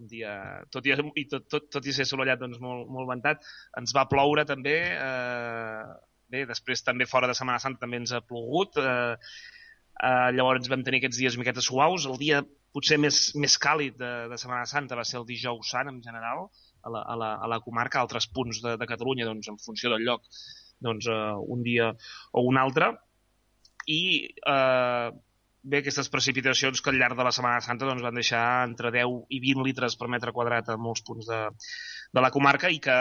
un 0.00 0.08
dia, 0.08 0.34
tot 0.72 0.86
i, 0.88 0.94
i 0.94 1.26
tot, 1.28 1.46
tot, 1.52 1.66
tot 1.76 1.86
i 1.86 1.94
ser 1.94 2.06
assolellat 2.08 2.40
doncs, 2.40 2.60
molt, 2.62 2.88
molt 2.92 3.10
ventat, 3.10 3.44
ens 3.80 3.92
va 3.96 4.08
ploure 4.10 4.46
també, 4.48 4.76
eh, 4.96 5.82
bé, 6.32 6.44
després 6.48 6.84
també 6.86 7.08
fora 7.10 7.28
de 7.28 7.36
Setmana 7.36 7.60
Santa 7.62 7.84
també 7.84 8.00
ens 8.00 8.14
ha 8.16 8.22
plogut, 8.24 8.80
eh, 8.80 9.16
eh, 10.00 10.30
llavors 10.36 10.70
vam 10.72 10.86
tenir 10.86 11.02
aquests 11.02 11.20
dies 11.20 11.36
miquetes 11.40 11.68
suaus, 11.68 12.08
el 12.08 12.18
dia 12.22 12.40
potser 12.74 13.00
més, 13.02 13.20
més 13.42 13.56
càlid 13.60 13.98
de, 13.98 14.10
de 14.30 14.38
Setmana 14.40 14.68
Santa 14.70 14.98
va 14.98 15.04
ser 15.04 15.18
el 15.20 15.28
dijous 15.28 15.74
sant 15.74 15.90
en 15.90 16.00
general, 16.06 16.48
a 16.82 16.92
la, 16.94 17.04
a 17.04 17.16
la, 17.18 17.34
a 17.44 17.50
la 17.50 17.60
comarca, 17.60 18.00
a 18.00 18.06
altres 18.06 18.28
punts 18.32 18.62
de, 18.64 18.76
de 18.80 18.88
Catalunya, 18.88 19.28
doncs, 19.28 19.50
en 19.52 19.60
funció 19.60 19.92
del 19.92 20.06
lloc, 20.06 20.24
doncs, 20.80 21.10
eh, 21.10 21.36
un 21.56 21.64
dia 21.66 21.92
o 22.32 22.46
un 22.48 22.60
altre, 22.60 22.94
i 23.90 24.00
eh, 24.26 25.10
bé, 25.62 25.80
aquestes 25.80 26.08
precipitacions 26.12 26.80
que 26.80 26.92
al 26.92 27.00
llarg 27.00 27.18
de 27.18 27.26
la 27.26 27.32
Setmana 27.34 27.64
Santa 27.64 27.88
doncs, 27.88 28.04
van 28.06 28.16
deixar 28.16 28.44
entre 28.68 28.92
10 28.94 29.26
i 29.36 29.42
20 29.42 29.66
litres 29.66 29.98
per 30.00 30.08
metre 30.12 30.34
quadrat 30.36 30.70
a 30.70 30.78
molts 30.80 31.04
punts 31.06 31.28
de, 31.28 31.42
de 32.14 32.24
la 32.24 32.32
comarca 32.34 32.70
i 32.70 32.80
que 32.82 33.00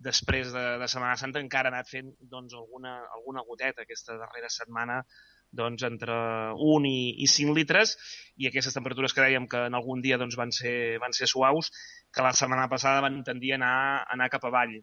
després 0.00 0.52
de, 0.54 0.64
de 0.80 0.88
Setmana 0.88 1.18
Santa 1.20 1.42
encara 1.42 1.68
ha 1.68 1.74
anat 1.74 1.90
fent 1.90 2.14
doncs, 2.20 2.56
alguna, 2.56 2.96
alguna 3.18 3.44
goteta 3.48 3.84
aquesta 3.84 4.16
darrera 4.16 4.48
setmana 4.48 5.02
doncs, 5.50 5.82
entre 5.84 6.16
1 6.54 6.88
i, 6.88 6.98
i 7.24 7.28
5 7.28 7.56
litres. 7.58 7.96
I 8.40 8.48
aquestes 8.48 8.76
temperatures 8.76 9.12
que 9.12 9.24
dèiem 9.24 9.48
que 9.50 9.66
en 9.68 9.76
algun 9.76 10.00
dia 10.04 10.18
doncs, 10.20 10.38
van, 10.40 10.54
ser, 10.56 10.96
van 11.02 11.16
ser 11.16 11.28
suaus 11.28 11.72
que 12.14 12.24
la 12.24 12.32
setmana 12.38 12.68
passada 12.70 13.02
van 13.04 13.20
tendir 13.26 13.52
a 13.54 13.60
anar, 13.60 13.78
anar 14.14 14.30
cap 14.32 14.46
avall 14.48 14.78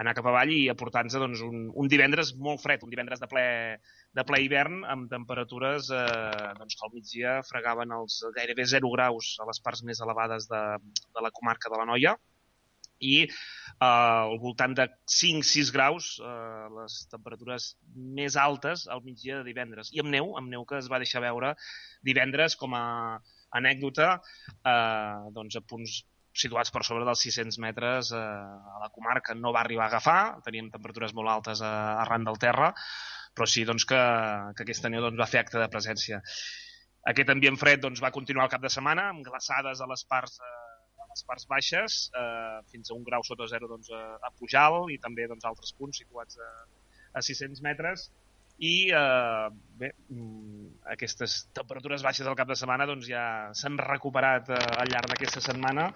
anar 0.00 0.14
cap 0.16 0.26
avall 0.26 0.50
i 0.50 0.64
aportar-nos 0.70 1.14
doncs, 1.22 1.42
un, 1.46 1.68
un 1.70 1.90
divendres 1.90 2.32
molt 2.34 2.62
fred, 2.62 2.82
un 2.82 2.90
divendres 2.90 3.20
de 3.22 3.28
ple, 3.30 3.44
de 4.14 4.24
ple 4.26 4.40
hivern 4.44 4.84
amb 4.90 5.08
temperatures 5.10 5.90
eh, 5.94 6.52
doncs, 6.58 6.76
que 6.78 6.86
al 6.86 6.94
migdia 6.94 7.34
fregaven 7.48 7.94
els 7.96 8.20
gairebé 8.36 8.66
0 8.74 8.92
graus 8.94 9.34
a 9.42 9.48
les 9.48 9.60
parts 9.64 9.82
més 9.88 10.00
elevades 10.04 10.46
de, 10.50 10.62
de 10.84 11.24
la 11.24 11.32
comarca 11.34 11.72
de 11.72 11.80
la 11.80 11.88
Noia 11.90 12.14
i 13.02 13.16
eh, 13.24 13.30
al 13.82 14.38
voltant 14.42 14.76
de 14.78 14.86
5-6 15.16 15.72
graus 15.74 16.14
eh, 16.22 16.66
les 16.78 16.98
temperatures 17.12 17.72
més 18.20 18.38
altes 18.40 18.86
al 18.88 19.02
migdia 19.06 19.40
de 19.40 19.48
divendres. 19.50 19.90
I 19.92 20.04
amb 20.04 20.14
neu, 20.14 20.34
amb 20.38 20.50
neu 20.52 20.66
que 20.68 20.78
es 20.78 20.90
va 20.92 21.02
deixar 21.02 21.24
veure 21.24 21.54
divendres 22.06 22.56
com 22.60 22.76
a 22.78 22.84
anècdota 23.54 24.16
eh, 24.18 25.30
doncs 25.34 25.58
a 25.58 25.64
punts 25.66 26.02
situats 26.34 26.72
per 26.74 26.82
sobre 26.82 27.06
dels 27.06 27.20
600 27.22 27.60
metres 27.62 28.10
eh, 28.14 28.18
a 28.18 28.80
la 28.82 28.90
comarca. 28.94 29.36
No 29.38 29.52
va 29.54 29.62
arribar 29.62 29.86
a 29.86 29.92
agafar, 29.92 30.20
teníem 30.46 30.70
temperatures 30.72 31.14
molt 31.14 31.30
altes 31.30 31.62
a, 31.62 31.74
arran 32.02 32.26
del 32.26 32.40
terra, 32.42 32.72
però 33.34 33.48
sí 33.50 33.64
doncs, 33.68 33.86
que, 33.90 34.00
que 34.56 34.66
aquesta 34.66 34.90
neu 34.92 35.02
doncs, 35.04 35.20
va 35.20 35.30
fer 35.30 35.42
acte 35.42 35.60
de 35.60 35.70
presència. 35.72 36.20
Aquest 37.12 37.32
ambient 37.34 37.58
fred 37.60 37.82
doncs, 37.82 38.02
va 38.04 38.14
continuar 38.14 38.46
el 38.46 38.52
cap 38.54 38.62
de 38.64 38.72
setmana, 38.72 39.10
amb 39.12 39.26
glaçades 39.26 39.82
a 39.82 39.88
les 39.90 40.04
parts, 40.08 40.38
eh, 40.40 41.04
a 41.04 41.08
les 41.10 41.24
parts 41.28 41.48
baixes, 41.50 41.98
eh, 42.16 42.60
fins 42.72 42.90
a 42.90 42.98
un 42.98 43.04
grau 43.06 43.26
sota 43.26 43.48
zero 43.50 43.68
doncs, 43.70 43.90
a, 43.92 44.04
a 44.22 44.32
Pujal 44.38 44.86
i 44.94 45.00
també 45.02 45.26
doncs, 45.30 45.44
altres 45.50 45.74
punts 45.78 46.00
situats 46.00 46.38
a, 46.40 46.52
a 47.18 47.22
600 47.22 47.64
metres 47.66 48.08
i 48.62 48.90
eh, 48.94 49.48
bé, 49.80 49.90
mm, 50.14 50.84
aquestes 50.94 51.40
temperatures 51.56 52.04
baixes 52.06 52.26
al 52.26 52.38
cap 52.38 52.48
de 52.48 52.56
setmana 52.58 52.86
doncs, 52.86 53.08
ja 53.10 53.24
s'han 53.58 53.80
recuperat 53.80 54.52
eh, 54.54 54.60
al 54.78 54.92
llarg 54.92 55.10
d'aquesta 55.10 55.42
setmana 55.42 55.88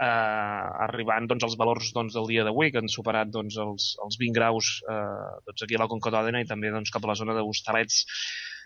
eh, 0.00 0.84
arribant 0.86 1.28
doncs, 1.30 1.46
als 1.46 1.56
valors 1.60 1.92
doncs, 1.96 2.16
del 2.16 2.28
dia 2.30 2.44
d'avui, 2.46 2.70
que 2.72 2.82
han 2.82 2.92
superat 2.92 3.32
doncs, 3.34 3.58
els, 3.64 3.90
els 4.04 4.20
20 4.20 4.36
graus 4.36 4.72
eh, 4.88 5.32
doncs, 5.48 5.66
aquí 5.66 5.78
a 5.78 5.82
la 5.84 5.90
Conca 5.92 6.12
d'Òdena 6.14 6.42
i 6.42 6.48
també 6.48 6.72
doncs, 6.74 6.92
cap 6.94 7.04
a 7.04 7.12
la 7.12 7.18
zona 7.20 7.36
de 7.36 7.44
Hostalets 7.46 8.04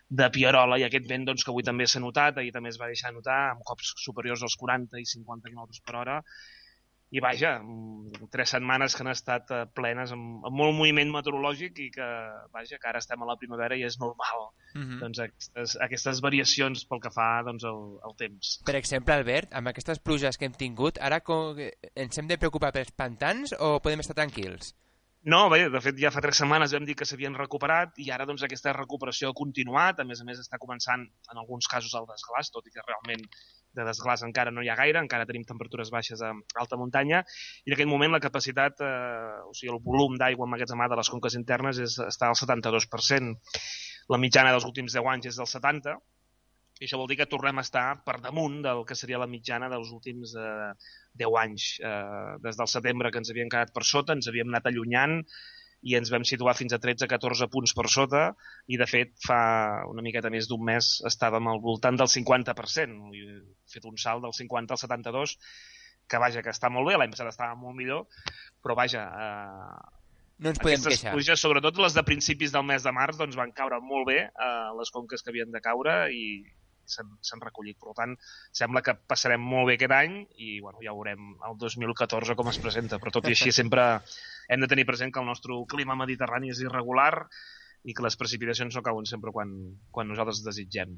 de 0.09 0.28
Pierola. 0.30 0.78
I 0.78 0.87
aquest 0.89 1.09
vent 1.11 1.26
doncs, 1.30 1.45
que 1.45 1.55
avui 1.55 1.66
també 1.66 1.89
s'ha 1.91 2.03
notat, 2.05 2.39
ahir 2.39 2.53
també 2.55 2.70
es 2.72 2.80
va 2.80 2.91
deixar 2.93 3.14
notar 3.14 3.41
amb 3.55 3.64
cops 3.66 3.95
superiors 4.05 4.45
als 4.47 4.59
40 4.61 5.01
i 5.01 5.09
50 5.16 5.51
km 5.51 5.82
per 5.85 5.99
hora 6.03 6.20
i 7.15 7.23
vaja, 7.23 7.59
mm, 7.62 8.29
tres 8.33 8.51
setmanes 8.57 8.95
que 8.97 9.05
han 9.05 9.12
estat 9.12 9.51
eh, 9.55 9.62
plenes 9.71 10.12
amb, 10.15 10.43
amb 10.49 10.57
molt 10.59 10.75
moviment 10.75 11.12
meteorològic 11.15 11.79
i 11.85 11.89
que, 11.95 12.09
vaja, 12.55 12.79
que 12.83 12.91
ara 12.91 13.03
estem 13.03 13.23
a 13.23 13.29
la 13.29 13.39
primavera 13.39 13.79
i 13.79 13.85
és 13.87 13.99
normal 14.03 14.49
uh 14.49 14.81
-huh. 14.81 14.99
doncs, 15.01 15.21
aquestes, 15.23 15.77
aquestes 15.87 16.21
variacions 16.21 16.85
pel 16.91 17.01
que 17.01 17.15
fa 17.15 17.43
doncs, 17.47 17.65
el, 17.65 17.83
el 18.09 18.17
temps. 18.19 18.59
Per 18.67 18.75
exemple, 18.75 19.15
Albert, 19.15 19.55
amb 19.55 19.69
aquestes 19.69 19.99
pluges 19.99 20.39
que 20.39 20.47
hem 20.47 20.57
tingut, 20.59 20.99
ara 20.99 21.21
com, 21.21 21.57
ens 21.95 22.19
hem 22.19 22.27
de 22.27 22.39
preocupar 22.39 22.73
pels 22.73 22.91
pantans 22.91 23.55
o 23.59 23.79
podem 23.81 24.01
estar 24.01 24.15
tranquils? 24.15 24.75
No, 25.25 25.47
bé, 25.49 25.62
de 25.72 25.81
fet 25.81 25.97
ja 25.97 26.11
fa 26.12 26.20
tres 26.20 26.37
setmanes 26.37 26.75
vam 26.77 26.85
dir 26.85 26.95
que 27.01 27.07
s'havien 27.09 27.37
recuperat 27.39 27.95
i 28.05 28.11
ara 28.12 28.27
doncs 28.29 28.43
aquesta 28.45 28.75
recuperació 28.77 29.31
ha 29.31 29.37
continuat, 29.39 30.03
a 30.03 30.05
més 30.05 30.20
a 30.20 30.27
més 30.29 30.43
està 30.43 30.59
començant 30.61 31.01
en 31.01 31.41
alguns 31.41 31.68
casos 31.72 31.95
el 31.97 32.05
desglàs, 32.11 32.51
tot 32.53 32.68
i 32.68 32.75
que 32.75 32.85
realment 32.85 33.25
de 33.75 33.87
desglàs 33.89 34.22
encara 34.27 34.53
no 34.53 34.61
hi 34.61 34.68
ha 34.68 34.77
gaire, 34.77 35.01
encara 35.01 35.25
tenim 35.31 35.47
temperatures 35.49 35.91
baixes 35.95 36.20
a 36.20 36.35
alta 36.61 36.77
muntanya, 36.77 37.22
i 37.64 37.72
en 37.72 37.77
aquest 37.79 37.89
moment 37.89 38.12
la 38.12 38.20
capacitat, 38.20 38.85
eh, 38.85 39.41
o 39.49 39.57
sigui, 39.57 39.72
el 39.72 39.81
volum 39.89 40.20
d'aigua 40.20 40.45
emmagatzemada 40.45 40.93
de 40.93 41.01
les 41.01 41.12
conques 41.16 41.41
internes 41.41 41.81
és, 41.87 41.97
està 42.05 42.29
al 42.29 42.37
72%. 42.37 43.33
La 44.12 44.20
mitjana 44.20 44.53
dels 44.53 44.68
últims 44.68 44.93
10 44.93 45.09
anys 45.14 45.33
és 45.33 45.41
del 45.41 45.49
70%, 45.49 45.97
i 46.85 46.87
això 46.87 47.01
vol 47.01 47.09
dir 47.09 47.16
que 47.16 47.30
tornem 47.30 47.57
a 47.57 47.64
estar 47.64 47.87
per 48.05 48.18
damunt 48.20 48.61
del 48.66 48.82
que 48.85 48.97
seria 48.99 49.20
la 49.22 49.28
mitjana 49.30 49.70
dels 49.72 49.89
últims 49.95 50.35
eh, 50.37 50.70
10 51.24 51.37
anys. 51.41 51.68
Eh, 51.80 52.37
des 52.45 52.61
del 52.61 52.68
setembre 52.68 53.11
que 53.11 53.22
ens 53.22 53.32
havíem 53.32 53.49
quedat 53.49 53.72
per 53.72 53.87
sota, 53.89 54.12
ens 54.12 54.28
havíem 54.28 54.53
anat 54.53 54.68
allunyant, 54.68 55.22
i 55.85 55.97
ens 55.99 56.11
vam 56.12 56.24
situar 56.24 56.55
fins 56.57 56.72
a 56.72 56.80
13-14 56.80 57.49
punts 57.53 57.74
per 57.76 57.85
sota 57.93 58.22
i 58.72 58.78
de 58.80 58.87
fet 58.89 59.12
fa 59.20 59.41
una 59.91 60.05
miqueta 60.05 60.30
més 60.32 60.49
d'un 60.49 60.62
mes 60.64 60.89
estàvem 61.11 61.51
al 61.51 61.61
voltant 61.64 61.99
del 62.01 62.09
50%, 62.09 63.11
he 63.12 63.74
fet 63.74 63.89
un 63.91 64.01
salt 64.01 64.24
del 64.24 64.32
50 64.37 64.76
al 64.76 64.80
72 64.80 65.37
que 66.09 66.20
vaja, 66.20 66.41
que 66.45 66.53
està 66.53 66.70
molt 66.72 66.89
bé, 66.89 66.97
l'any 67.01 67.12
passat 67.12 67.28
estava 67.30 67.57
molt 67.57 67.76
millor, 67.76 68.05
però 68.64 68.76
vaja, 68.76 69.05
eh, 69.24 70.01
no 70.45 70.53
ens 70.53 70.61
podem 70.61 70.82
queixar. 70.85 71.14
pluges, 71.14 71.41
sobretot 71.41 71.80
les 71.80 71.97
de 71.97 72.05
principis 72.05 72.53
del 72.53 72.64
mes 72.68 72.85
de 72.85 72.93
març, 72.93 73.20
doncs 73.20 73.39
van 73.41 73.53
caure 73.57 73.80
molt 73.85 74.09
bé 74.09 74.18
a 74.24 74.51
eh, 74.51 74.74
les 74.80 74.93
conques 74.93 75.24
que 75.24 75.32
havien 75.32 75.53
de 75.53 75.62
caure 75.64 75.97
i 76.12 76.24
s'han 76.91 77.43
recollit. 77.43 77.78
Per 77.80 77.95
tant, 77.97 78.14
sembla 78.53 78.82
que 78.85 78.97
passarem 79.11 79.43
molt 79.43 79.70
bé 79.70 79.78
aquest 79.78 79.97
any 79.97 80.16
i 80.37 80.59
bueno, 80.61 80.80
ja 80.85 80.95
veurem 80.95 81.35
el 81.49 81.59
2014 81.61 82.37
com 82.39 82.51
es 82.53 82.61
presenta. 82.62 83.01
Però 83.03 83.12
tot 83.14 83.28
i 83.28 83.35
així 83.37 83.53
sempre 83.53 83.85
hem 84.49 84.64
de 84.64 84.70
tenir 84.70 84.87
present 84.89 85.12
que 85.12 85.22
el 85.22 85.28
nostre 85.28 85.57
clima 85.70 85.99
mediterrani 85.99 86.53
és 86.55 86.62
irregular 86.64 87.12
i 87.85 87.93
que 87.93 88.05
les 88.05 88.16
precipitacions 88.16 88.74
no 88.76 88.82
cauen 88.82 89.07
sempre 89.09 89.32
quan, 89.32 89.53
quan 89.93 90.09
nosaltres 90.09 90.43
desitgem. 90.45 90.97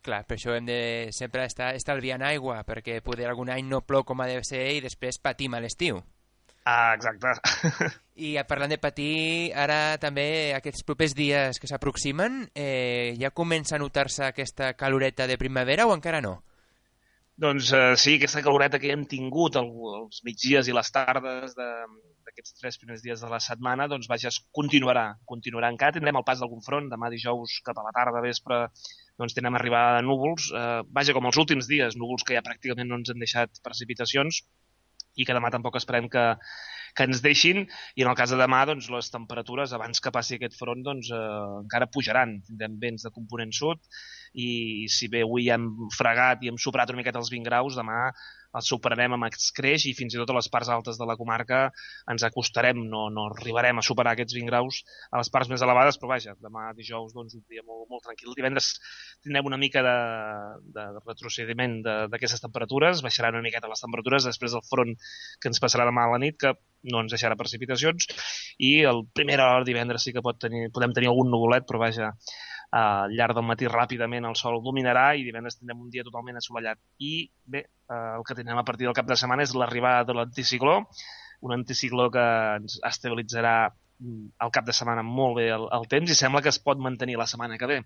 Clar, 0.00 0.22
per 0.24 0.38
això 0.38 0.54
hem 0.56 0.64
de 0.64 0.80
sempre 1.12 1.44
estar 1.44 1.74
estalviant 1.76 2.22
aigua, 2.24 2.62
perquè 2.64 3.02
poder 3.04 3.26
algun 3.28 3.50
any 3.52 3.66
no 3.68 3.82
plou 3.84 4.06
com 4.08 4.22
ha 4.22 4.28
de 4.30 4.38
ser 4.48 4.62
i 4.78 4.80
després 4.80 5.20
patim 5.20 5.54
a 5.54 5.60
l'estiu. 5.60 6.00
Ah, 6.64 6.94
exacte. 6.94 7.32
I 8.20 8.34
parlant 8.44 8.68
de 8.74 8.76
patir, 8.76 9.50
ara 9.56 9.96
també 10.00 10.52
aquests 10.52 10.84
propers 10.84 11.14
dies 11.16 11.58
que 11.58 11.70
s'aproximen, 11.70 12.42
eh, 12.52 13.16
ja 13.20 13.32
comença 13.32 13.76
a 13.76 13.80
notar-se 13.80 14.26
aquesta 14.26 14.74
caloreta 14.76 15.26
de 15.26 15.38
primavera 15.40 15.86
o 15.88 15.94
encara 15.96 16.20
no? 16.20 16.42
Doncs 17.40 17.70
eh, 17.72 17.94
sí, 17.96 18.18
aquesta 18.18 18.42
caloreta 18.44 18.78
que 18.78 18.90
hem 18.92 19.06
tingut 19.08 19.56
el, 19.56 19.70
els 20.02 20.20
migdies 20.26 20.68
i 20.68 20.74
les 20.76 20.92
tardes 20.92 21.54
d'aquests 21.56 22.58
tres 22.60 22.76
primers 22.76 23.00
dies 23.00 23.22
de 23.24 23.30
la 23.32 23.40
setmana, 23.40 23.86
doncs 23.88 24.10
vaja, 24.10 24.28
es 24.28 24.42
continuarà, 24.52 25.06
continuarà. 25.24 25.70
Encara 25.72 25.96
tindrem 25.96 26.20
el 26.20 26.26
pas 26.26 26.42
d'algun 26.42 26.60
front, 26.66 26.90
demà 26.92 27.08
dijous 27.08 27.62
cap 27.64 27.80
a 27.80 27.86
la 27.86 27.94
tarda, 27.96 28.20
vespre, 28.20 28.66
doncs 29.16 29.32
tindrem 29.32 29.56
arribada 29.56 29.96
de 29.96 30.04
núvols. 30.10 30.50
Eh, 30.52 30.82
vaja, 30.92 31.16
com 31.16 31.30
els 31.30 31.40
últims 31.40 31.72
dies, 31.72 31.96
núvols 31.96 32.28
que 32.28 32.36
ja 32.36 32.44
pràcticament 32.44 32.92
no 32.92 33.00
ens 33.00 33.14
han 33.14 33.24
deixat 33.24 33.64
precipitacions, 33.64 34.42
i 35.20 35.26
que 35.28 35.36
demà 35.36 35.52
tampoc 35.52 35.76
esperem 35.80 36.08
que, 36.12 36.24
que 36.96 37.06
ens 37.08 37.22
deixin 37.24 37.62
i 37.96 38.04
en 38.04 38.10
el 38.10 38.18
cas 38.18 38.32
de 38.32 38.38
demà 38.40 38.62
doncs, 38.68 38.90
les 38.92 39.12
temperatures 39.12 39.74
abans 39.76 40.02
que 40.02 40.12
passi 40.14 40.36
aquest 40.36 40.56
front 40.58 40.82
doncs, 40.86 41.12
eh, 41.14 41.20
encara 41.60 41.90
pujaran. 41.92 42.38
Tindrem 42.48 42.78
vents 42.82 43.06
de 43.06 43.14
component 43.14 43.54
sud 43.56 43.82
i 44.34 44.86
si 44.92 45.10
bé 45.12 45.24
avui 45.26 45.50
hem 45.50 45.68
fregat 45.96 46.44
i 46.44 46.52
hem 46.52 46.60
superat 46.60 46.92
una 46.92 47.02
miqueta 47.02 47.20
els 47.22 47.32
20 47.32 47.48
graus, 47.48 47.78
demà 47.78 48.10
el 48.56 48.64
superarem 48.66 49.14
amb 49.16 49.28
escreix 49.28 49.86
i 49.86 49.94
fins 49.96 50.14
i 50.14 50.20
tot 50.20 50.32
a 50.32 50.36
les 50.36 50.48
parts 50.52 50.70
altes 50.74 50.98
de 51.00 51.06
la 51.08 51.16
comarca 51.20 51.60
ens 52.10 52.24
acostarem, 52.26 52.80
no, 52.92 53.06
no 53.14 53.28
arribarem 53.30 53.78
a 53.78 53.84
superar 53.86 54.14
aquests 54.16 54.36
20 54.38 54.50
graus 54.50 54.80
a 55.10 55.20
les 55.20 55.30
parts 55.34 55.50
més 55.52 55.62
elevades, 55.66 55.98
però 56.00 56.12
vaja, 56.14 56.34
demà 56.42 56.70
dijous 56.78 57.14
doncs, 57.16 57.36
un 57.38 57.44
dia 57.48 57.64
molt, 57.66 57.86
molt 57.92 58.04
tranquil. 58.06 58.34
Divendres 58.36 58.72
tindrem 59.22 59.50
una 59.50 59.60
mica 59.60 59.84
de, 59.86 59.96
de 60.76 60.86
retrocediment 60.98 61.80
d'aquestes 61.84 62.42
temperatures, 62.42 63.04
baixaran 63.06 63.38
una 63.38 63.46
miqueta 63.46 63.70
les 63.70 63.84
temperatures 63.86 64.26
després 64.26 64.56
del 64.56 64.66
front 64.66 64.96
que 65.40 65.50
ens 65.52 65.62
passarà 65.62 65.86
demà 65.88 66.08
a 66.08 66.14
la 66.14 66.22
nit, 66.22 66.38
que 66.40 66.54
no 66.90 67.02
ens 67.04 67.12
deixarà 67.12 67.36
precipitacions, 67.36 68.08
i 68.58 68.80
el 68.88 69.04
primera 69.14 69.50
hora 69.50 69.66
divendres 69.68 70.06
sí 70.06 70.14
que 70.16 70.24
pot 70.24 70.40
tenir, 70.40 70.70
podem 70.74 70.94
tenir 70.96 71.10
algun 71.10 71.30
nuvolet, 71.32 71.66
però 71.68 71.82
vaja, 71.82 72.14
al 72.70 73.10
llarg 73.18 73.34
del 73.34 73.46
matí 73.46 73.66
ràpidament 73.66 74.26
el 74.28 74.36
sol 74.38 74.60
dominarà 74.62 75.10
i 75.18 75.24
divendres 75.26 75.58
tindrem 75.58 75.80
un 75.82 75.90
dia 75.90 76.04
totalment 76.06 76.38
assolellat. 76.38 76.78
I 77.02 77.26
bé, 77.44 77.64
eh, 77.66 78.00
el 78.16 78.24
que 78.26 78.36
tindrem 78.38 78.60
a 78.60 78.66
partir 78.66 78.86
del 78.86 78.96
cap 78.96 79.08
de 79.08 79.18
setmana 79.18 79.42
és 79.46 79.54
l'arribada 79.54 80.04
de 80.06 80.14
l'anticicló, 80.14 80.76
un 81.40 81.56
anticicló 81.56 82.10
que 82.14 82.26
ens 82.60 82.78
estabilitzarà 82.86 83.54
mm, 83.70 84.36
al 84.38 84.52
cap 84.54 84.68
de 84.68 84.76
setmana 84.76 85.02
molt 85.02 85.40
bé 85.40 85.48
el, 85.56 85.66
el 85.72 85.88
temps 85.90 86.10
i 86.10 86.18
sembla 86.18 86.44
que 86.44 86.52
es 86.52 86.60
pot 86.62 86.78
mantenir 86.78 87.18
la 87.18 87.26
setmana 87.26 87.58
que 87.58 87.70
ve. 87.70 87.80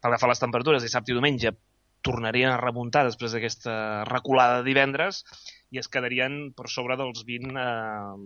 Pel 0.00 0.14
que 0.16 0.22
fa 0.22 0.30
a 0.30 0.32
les 0.32 0.42
temperatures, 0.42 0.86
dissabte 0.86 1.12
i 1.12 1.18
diumenge 1.18 1.52
tornarien 2.02 2.50
a 2.50 2.60
remuntar 2.60 3.04
després 3.06 3.34
d'aquesta 3.34 3.74
reculada 4.08 4.60
de 4.60 4.66
divendres 4.70 5.22
i 5.70 5.78
es 5.78 5.88
quedarien 5.88 6.50
per 6.56 6.68
sobre 6.72 6.96
dels 6.98 7.22
20 7.28 7.60
eh, 7.62 8.16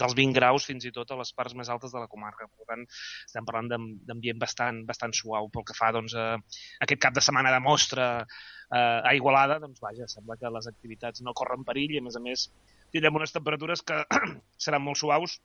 dels 0.00 0.16
20 0.18 0.36
graus 0.36 0.66
fins 0.68 0.86
i 0.86 0.92
tot 0.94 1.10
a 1.10 1.18
les 1.20 1.32
parts 1.36 1.56
més 1.58 1.70
altes 1.72 1.94
de 1.94 2.02
la 2.02 2.10
comarca. 2.12 2.48
Per 2.48 2.68
tant, 2.68 2.84
estem 3.24 3.48
parlant 3.48 3.72
d'ambient 4.08 4.40
bastant, 4.42 4.82
bastant 4.88 5.14
suau 5.16 5.50
pel 5.52 5.66
que 5.68 5.76
fa 5.78 5.92
doncs, 5.96 6.14
a 6.14 6.36
aquest 6.86 7.02
cap 7.02 7.16
de 7.16 7.24
setmana 7.24 7.52
de 7.54 7.62
mostra 7.64 8.08
eh, 8.22 8.78
a 8.78 9.14
Igualada, 9.18 9.58
doncs 9.62 9.82
vaja, 9.82 10.08
sembla 10.10 10.38
que 10.40 10.52
les 10.58 10.70
activitats 10.72 11.24
no 11.26 11.36
corren 11.36 11.66
perill 11.66 11.96
i 11.96 12.02
a 12.02 12.06
més 12.06 12.18
a 12.18 12.22
més 12.22 12.48
tindrem 12.92 13.18
unes 13.18 13.34
temperatures 13.34 13.82
que 13.86 14.02
seran 14.66 14.84
molt 14.84 15.00
suaus 15.00 15.40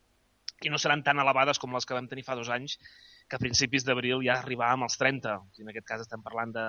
i 0.62 0.70
no 0.70 0.78
seran 0.78 1.02
tan 1.06 1.20
elevades 1.22 1.58
com 1.58 1.74
les 1.74 1.88
que 1.90 1.96
vam 1.98 2.08
tenir 2.10 2.24
fa 2.28 2.36
dos 2.38 2.52
anys, 2.54 2.76
que 3.30 3.38
a 3.38 3.42
principis 3.42 3.86
d'abril 3.88 4.22
ja 4.26 4.36
arribàvem 4.38 4.84
als 4.86 5.00
30. 5.02 5.38
En 5.64 5.72
aquest 5.72 5.88
cas 5.88 6.04
estem 6.04 6.22
parlant 6.22 6.54
de, 6.54 6.66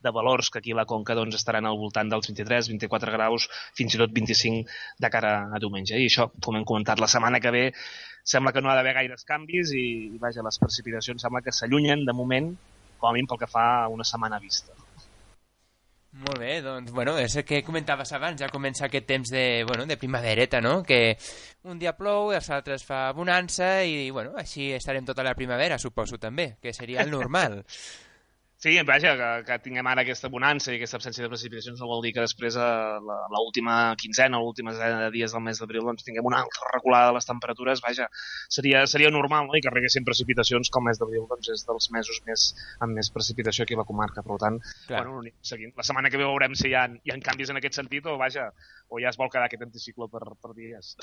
de 0.00 0.12
valors 0.14 0.50
que 0.50 0.60
aquí 0.60 0.72
a 0.72 0.78
la 0.78 0.86
Conca 0.86 1.16
doncs, 1.18 1.36
estaran 1.38 1.66
al 1.66 1.78
voltant 1.78 2.10
dels 2.10 2.30
23, 2.30 2.70
24 2.74 3.14
graus, 3.14 3.48
fins 3.76 3.94
i 3.94 4.00
tot 4.00 4.14
25 4.14 4.78
de 4.98 5.10
cara 5.10 5.34
a 5.52 5.60
diumenge. 5.62 5.98
I 5.98 6.08
això, 6.10 6.28
com 6.44 6.58
hem 6.58 6.66
comentat, 6.68 7.00
la 7.02 7.10
setmana 7.10 7.40
que 7.42 7.54
ve 7.54 7.64
sembla 8.28 8.52
que 8.52 8.62
no 8.62 8.70
ha 8.70 8.76
d'haver 8.76 8.94
gaires 8.98 9.24
canvis 9.24 9.72
i, 9.72 9.86
i 10.14 10.18
vaja, 10.20 10.44
les 10.44 10.60
precipitacions 10.60 11.22
sembla 11.24 11.42
que 11.42 11.54
s'allunyen 11.54 12.04
de 12.06 12.14
moment, 12.14 12.52
com 12.98 13.10
a 13.10 13.16
mínim 13.16 13.30
pel 13.30 13.40
que 13.40 13.50
fa 13.50 13.66
a 13.84 13.88
una 13.92 14.06
setmana 14.06 14.40
vista. 14.42 14.74
Molt 16.18 16.40
bé, 16.40 16.54
doncs, 16.64 16.90
bueno, 16.90 17.12
és 17.20 17.36
el 17.36 17.44
que 17.46 17.60
comentaves 17.62 18.10
abans, 18.16 18.40
ja 18.40 18.48
comença 18.50 18.86
aquest 18.86 19.06
temps 19.06 19.30
de, 19.30 19.62
bueno, 19.68 19.84
de 19.86 19.98
primavereta, 20.00 20.60
no? 20.64 20.80
Que 20.82 21.18
un 21.68 21.78
dia 21.78 21.92
plou, 21.98 22.32
els 22.34 22.48
altres 22.50 22.82
fa 22.88 23.04
bonança 23.14 23.84
i, 23.84 24.08
bueno, 24.10 24.32
així 24.40 24.72
estarem 24.74 25.06
tota 25.06 25.22
la 25.26 25.36
primavera, 25.38 25.78
suposo, 25.78 26.18
també, 26.18 26.54
que 26.62 26.74
seria 26.74 27.04
el 27.04 27.12
normal. 27.14 27.60
Sí, 28.58 28.72
vaja, 28.82 29.12
que, 29.14 29.26
que 29.46 29.56
tinguem 29.62 29.86
ara 29.86 30.02
aquesta 30.02 30.26
bonança 30.34 30.72
i 30.72 30.80
aquesta 30.80 30.98
absència 30.98 31.22
de 31.22 31.30
precipitacions 31.30 31.78
no 31.78 31.86
vol 31.86 32.00
dir 32.02 32.10
que 32.16 32.24
després 32.24 32.56
a 32.58 32.66
eh, 32.98 33.18
l'última 33.30 33.74
quinzena 34.00 34.40
o 34.40 34.48
l'última 34.48 34.72
de 34.74 35.10
dies 35.14 35.30
del 35.30 35.44
mes 35.46 35.60
d'abril 35.62 35.86
doncs, 35.86 36.02
tinguem 36.02 36.26
una 36.26 36.40
altra 36.42 36.72
reculada 36.72 37.12
de 37.12 37.14
les 37.14 37.28
temperatures, 37.28 37.78
vaja, 37.84 38.08
seria, 38.50 38.80
seria 38.90 39.12
normal 39.14 39.46
no? 39.46 39.54
i 39.54 39.62
que 39.62 39.70
arribessin 39.70 40.06
precipitacions 40.08 40.72
com 40.74 40.82
el 40.82 40.90
mes 40.90 40.98
d'abril 40.98 41.28
doncs, 41.30 41.52
és 41.54 41.62
dels 41.68 41.86
mesos 41.94 42.18
més, 42.26 42.48
amb 42.82 42.98
més 42.98 43.12
precipitació 43.14 43.62
aquí 43.62 43.78
a 43.78 43.82
la 43.84 43.86
comarca, 43.92 44.26
per 44.26 44.40
tant, 44.42 44.58
Clar. 44.88 45.04
bueno, 45.06 45.38
seguint. 45.52 45.76
la 45.78 45.86
setmana 45.86 46.10
que 46.10 46.18
ve 46.18 46.26
veurem 46.26 46.58
si 46.58 46.72
hi 46.72 46.74
ha, 46.74 46.88
hi 46.98 47.14
ha 47.14 47.20
canvis 47.30 47.54
en 47.54 47.62
aquest 47.62 47.78
sentit 47.78 48.10
o, 48.10 48.18
vaja, 48.18 48.48
o 48.90 48.98
ja 48.98 49.12
es 49.12 49.20
vol 49.22 49.30
quedar 49.30 49.46
aquest 49.46 49.62
anticiclo 49.68 50.10
per, 50.10 50.24
per 50.42 50.56
dies. 50.58 50.96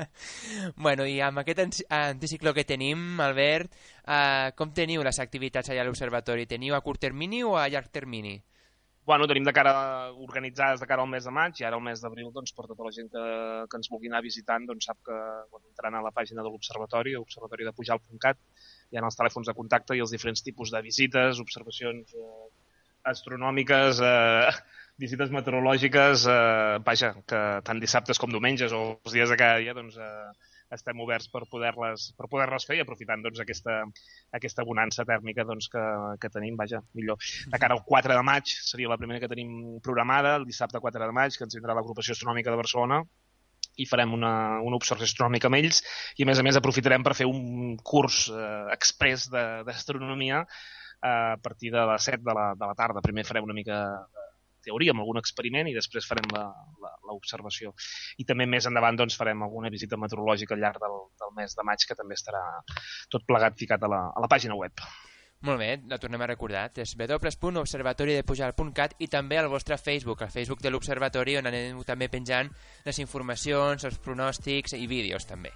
bueno, 0.88 1.04
i 1.04 1.20
amb 1.28 1.44
aquest 1.44 1.60
anticiclo 1.92 2.56
que 2.56 2.64
tenim, 2.64 3.20
Albert, 3.20 3.76
eh, 4.10 4.52
com 4.58 4.74
teniu 4.76 5.04
les 5.06 5.22
activitats 5.22 5.70
allà 5.70 5.84
a 5.84 5.88
l'observatori? 5.88 6.46
Teniu 6.50 6.74
a 6.76 6.82
curt 6.84 7.00
termini 7.06 7.42
o 7.46 7.56
a 7.56 7.68
llarg 7.68 7.90
termini? 7.94 8.38
Bueno, 9.10 9.26
tenim 9.26 9.46
de 9.46 9.52
cara 9.52 9.72
organitzades 10.12 10.80
de 10.80 10.86
cara 10.86 11.02
al 11.02 11.08
mes 11.10 11.24
de 11.26 11.32
maig 11.34 11.58
i 11.58 11.64
ara 11.66 11.78
al 11.78 11.82
mes 11.82 12.02
d'abril, 12.02 12.28
doncs, 12.34 12.52
per 12.54 12.66
tota 12.68 12.84
la 12.86 12.92
gent 12.94 13.08
que, 13.10 13.22
que 13.70 13.78
ens 13.80 13.88
vulgui 13.90 14.10
anar 14.10 14.20
visitant, 14.22 14.66
doncs 14.68 14.86
sap 14.86 15.00
que 15.06 15.16
bueno, 15.50 15.64
entraran 15.72 15.96
a 15.98 16.02
la 16.04 16.12
pàgina 16.14 16.44
de 16.44 16.52
l'Observatori, 16.52 17.16
observatori 17.18 17.66
de 17.66 17.72
Pujal.cat, 17.74 18.38
hi 18.90 19.00
ha 19.00 19.02
els 19.08 19.18
telèfons 19.18 19.50
de 19.50 19.56
contacte 19.56 19.96
i 19.96 20.04
els 20.04 20.12
diferents 20.14 20.44
tipus 20.46 20.70
de 20.74 20.82
visites, 20.84 21.40
observacions 21.42 22.14
eh, 22.14 22.46
astronòmiques, 23.14 24.04
eh, 24.04 24.52
visites 25.06 25.34
meteorològiques, 25.34 26.28
eh, 26.28 26.78
vaja, 26.86 27.14
que 27.26 27.42
tant 27.66 27.82
dissabtes 27.82 28.20
com 28.20 28.30
diumenges 28.30 28.76
o 28.76 28.84
els 28.92 29.16
dies 29.16 29.32
de 29.32 29.40
cada 29.40 29.58
dia, 29.64 29.74
doncs, 29.74 29.96
eh, 29.96 30.49
estem 30.74 31.00
oberts 31.02 31.28
per 31.32 31.42
poder-les 31.50 32.10
per 32.18 32.28
poder-les 32.30 32.66
fer 32.68 32.78
i 32.78 32.82
aprofitant 32.84 33.24
doncs, 33.24 33.40
aquesta, 33.42 33.80
aquesta 34.36 34.66
bonança 34.66 35.06
tèrmica 35.08 35.46
doncs, 35.48 35.70
que, 35.72 35.86
que 36.22 36.30
tenim, 36.32 36.58
vaja, 36.60 36.82
millor. 36.98 37.18
De 37.50 37.60
cara 37.62 37.76
al 37.76 37.84
4 37.86 38.14
de 38.16 38.26
maig 38.26 38.52
seria 38.54 38.90
la 38.92 38.98
primera 39.00 39.22
que 39.22 39.30
tenim 39.30 39.80
programada, 39.84 40.36
el 40.40 40.46
dissabte 40.48 40.82
4 40.82 41.06
de 41.06 41.16
maig, 41.16 41.36
que 41.36 41.46
ens 41.48 41.58
vindrà 41.58 41.76
l'agrupació 41.76 42.16
astronòmica 42.16 42.54
de 42.54 42.62
Barcelona, 42.62 43.02
i 43.80 43.86
farem 43.88 44.12
una, 44.16 44.32
una 44.66 44.78
observació 44.78 45.08
astronòmica 45.08 45.48
amb 45.48 45.60
ells 45.60 45.80
i 46.18 46.24
a 46.24 46.28
més 46.28 46.40
a 46.40 46.44
més 46.44 46.58
aprofitarem 46.58 47.04
per 47.06 47.14
fer 47.16 47.26
un 47.28 47.76
curs 47.86 48.26
eh, 48.32 48.66
express 48.74 49.28
d'astronomia 49.30 50.42
eh, 50.42 51.08
a 51.08 51.38
partir 51.42 51.72
de 51.74 51.84
les 51.92 52.08
7 52.10 52.22
de 52.26 52.34
la, 52.36 52.50
de 52.58 52.66
la 52.66 52.76
tarda. 52.78 53.04
Primer 53.04 53.24
farem 53.28 53.46
una 53.46 53.56
mica 53.56 53.80
teoria, 54.64 54.94
amb 54.94 55.04
algun 55.04 55.20
experiment 55.20 55.70
i 55.70 55.76
després 55.76 56.08
farem 56.08 56.30
l'observació. 57.08 57.74
I 58.18 58.26
també 58.28 58.46
més 58.46 58.68
endavant 58.70 58.98
doncs, 59.00 59.18
farem 59.20 59.46
alguna 59.46 59.72
visita 59.72 59.98
meteorològica 60.00 60.56
al 60.56 60.64
llarg 60.64 60.82
del, 60.82 60.98
del 61.20 61.36
mes 61.36 61.56
de 61.56 61.66
maig 61.66 61.86
que 61.86 61.98
també 61.98 62.18
estarà 62.18 62.42
tot 63.12 63.26
plegat 63.28 63.58
ficat 63.58 63.86
a 63.86 63.90
la, 63.90 64.02
a 64.14 64.24
la 64.24 64.30
pàgina 64.30 64.58
web. 64.58 64.84
Molt 65.48 65.56
bé, 65.56 65.70
la 65.88 65.96
tornem 65.96 66.20
a 66.20 66.26
recordar. 66.28 66.66
És 66.76 66.92
www.observatoridepujar.cat 66.98 68.98
i 69.00 69.08
també 69.08 69.38
al 69.40 69.48
vostre 69.48 69.78
Facebook, 69.80 70.22
al 70.22 70.34
Facebook 70.34 70.60
de 70.60 70.72
l'Observatori, 70.72 71.38
on 71.40 71.48
anem 71.48 71.80
també 71.88 72.10
penjant 72.12 72.52
les 72.84 73.00
informacions, 73.00 73.88
els 73.88 73.96
pronòstics 74.04 74.76
i 74.76 74.84
vídeos 74.90 75.24
també. 75.24 75.54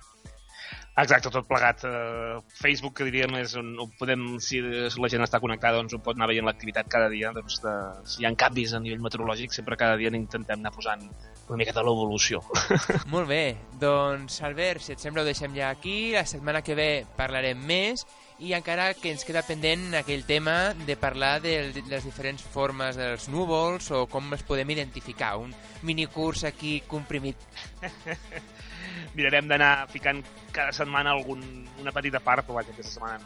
Exacte, 0.94 1.30
tot 1.34 1.46
plegat. 1.48 1.82
Uh, 1.82 2.38
Facebook, 2.54 2.94
que 3.00 3.06
diríem, 3.08 3.32
és 3.40 3.56
on, 3.58 3.72
on 3.82 3.90
podem, 3.98 4.36
si 4.38 4.60
la 4.62 5.10
gent 5.10 5.24
està 5.26 5.40
connectada, 5.42 5.80
doncs 5.80 5.96
on 5.96 6.02
pot 6.06 6.14
anar 6.14 6.28
veient 6.30 6.46
l'activitat 6.46 6.86
cada 6.90 7.08
dia, 7.10 7.32
doncs 7.34 7.58
de, 7.64 7.72
si 8.06 8.22
hi 8.22 8.28
ha 8.28 8.34
canvis 8.38 8.76
a 8.76 8.82
nivell 8.82 9.02
meteorològic, 9.02 9.54
sempre 9.56 9.78
cada 9.80 9.98
dia 9.98 10.12
intentem 10.14 10.60
anar 10.60 10.70
posant 10.74 11.02
una 11.48 11.58
miqueta 11.58 11.82
l'evolució. 11.82 12.44
Molt 13.14 13.26
bé, 13.26 13.56
doncs 13.82 14.38
Albert, 14.46 14.86
si 14.86 14.94
et 14.94 15.02
sembla 15.02 15.24
ho 15.24 15.26
deixem 15.26 15.56
ja 15.58 15.72
aquí, 15.74 16.12
la 16.14 16.22
setmana 16.30 16.62
que 16.62 16.78
ve 16.78 16.90
parlarem 17.18 17.58
més 17.58 18.06
i 18.38 18.54
encara 18.54 18.88
que 18.98 19.12
ens 19.14 19.26
queda 19.26 19.44
pendent 19.46 19.94
aquell 19.98 20.24
tema 20.26 20.74
de 20.86 20.96
parlar 20.98 21.36
de, 21.42 21.56
de 21.74 21.84
les 21.90 22.06
diferents 22.06 22.42
formes 22.54 22.98
dels 22.98 23.28
núvols 23.34 23.90
o 23.94 24.06
com 24.10 24.32
els 24.34 24.46
podem 24.46 24.74
identificar, 24.74 25.36
un 25.42 25.54
minicurs 25.82 26.46
aquí 26.46 26.80
comprimit. 26.86 27.38
mirarem 29.14 29.48
d'anar 29.50 29.86
ficant 29.92 30.22
cada 30.54 30.72
setmana 30.76 31.14
algun, 31.14 31.42
una 31.80 31.92
petita 31.94 32.20
part, 32.20 32.46
però 32.46 32.60
vaja, 32.60 32.74
aquesta 32.74 32.98
setmana 32.98 33.18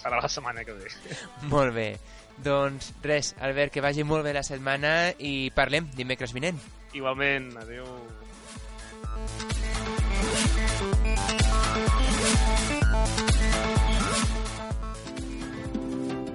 serà 0.00 0.20
la 0.20 0.28
setmana 0.28 0.64
que 0.64 0.76
ve. 0.76 0.90
Molt 1.54 1.74
bé. 1.76 1.88
Doncs 2.44 2.90
res, 3.04 3.34
Albert, 3.38 3.70
que 3.72 3.82
vagi 3.84 4.02
molt 4.02 4.26
bé 4.26 4.32
la 4.34 4.42
setmana 4.42 5.12
i 5.22 5.52
parlem 5.54 5.86
dimecres 5.94 6.34
vinent. 6.34 6.58
Igualment, 6.94 7.52
adeu. 7.62 7.86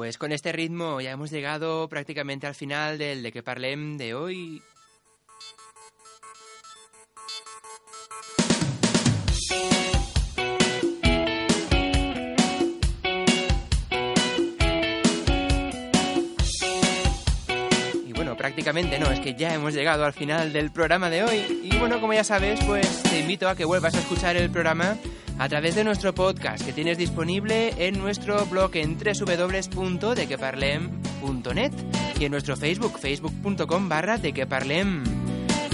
Pues 0.03 0.17
con 0.17 0.33
este 0.33 0.51
ritmo 0.51 0.99
ya 0.99 1.11
hemos 1.11 1.31
llegado 1.31 1.87
prácticamente 1.87 2.45
al 2.45 2.55
final 2.55 2.97
del 2.97 3.23
de 3.23 3.31
que 3.31 3.41
parlem 3.41 3.97
de 3.97 4.13
hoy. 4.13 4.61
Y 18.05 18.11
bueno, 18.11 18.35
prácticamente 18.35 18.99
no, 18.99 19.09
es 19.09 19.21
que 19.21 19.35
ya 19.35 19.53
hemos 19.53 19.73
llegado 19.73 20.03
al 20.03 20.11
final 20.11 20.51
del 20.51 20.69
programa 20.73 21.09
de 21.09 21.23
hoy. 21.23 21.61
Y 21.63 21.77
bueno, 21.77 22.01
como 22.01 22.13
ya 22.13 22.25
sabes, 22.25 22.59
pues 22.65 23.03
te 23.03 23.21
invito 23.21 23.47
a 23.47 23.55
que 23.55 23.63
vuelvas 23.63 23.95
a 23.95 23.99
escuchar 23.99 24.35
el 24.35 24.51
programa 24.51 24.97
a 25.39 25.49
través 25.49 25.75
de 25.75 25.83
nuestro 25.83 26.13
podcast 26.13 26.65
que 26.65 26.73
tienes 26.73 26.97
disponible 26.97 27.73
en 27.77 27.99
nuestro 27.99 28.45
blog 28.45 28.75
en 28.75 28.97
www.dequeparlem.net 28.97 31.71
y 32.19 32.25
en 32.25 32.31
nuestro 32.31 32.55
Facebook, 32.55 32.99
facebook.com 32.99 33.89
barra 33.89 34.17
dequeparlem. 34.17 35.03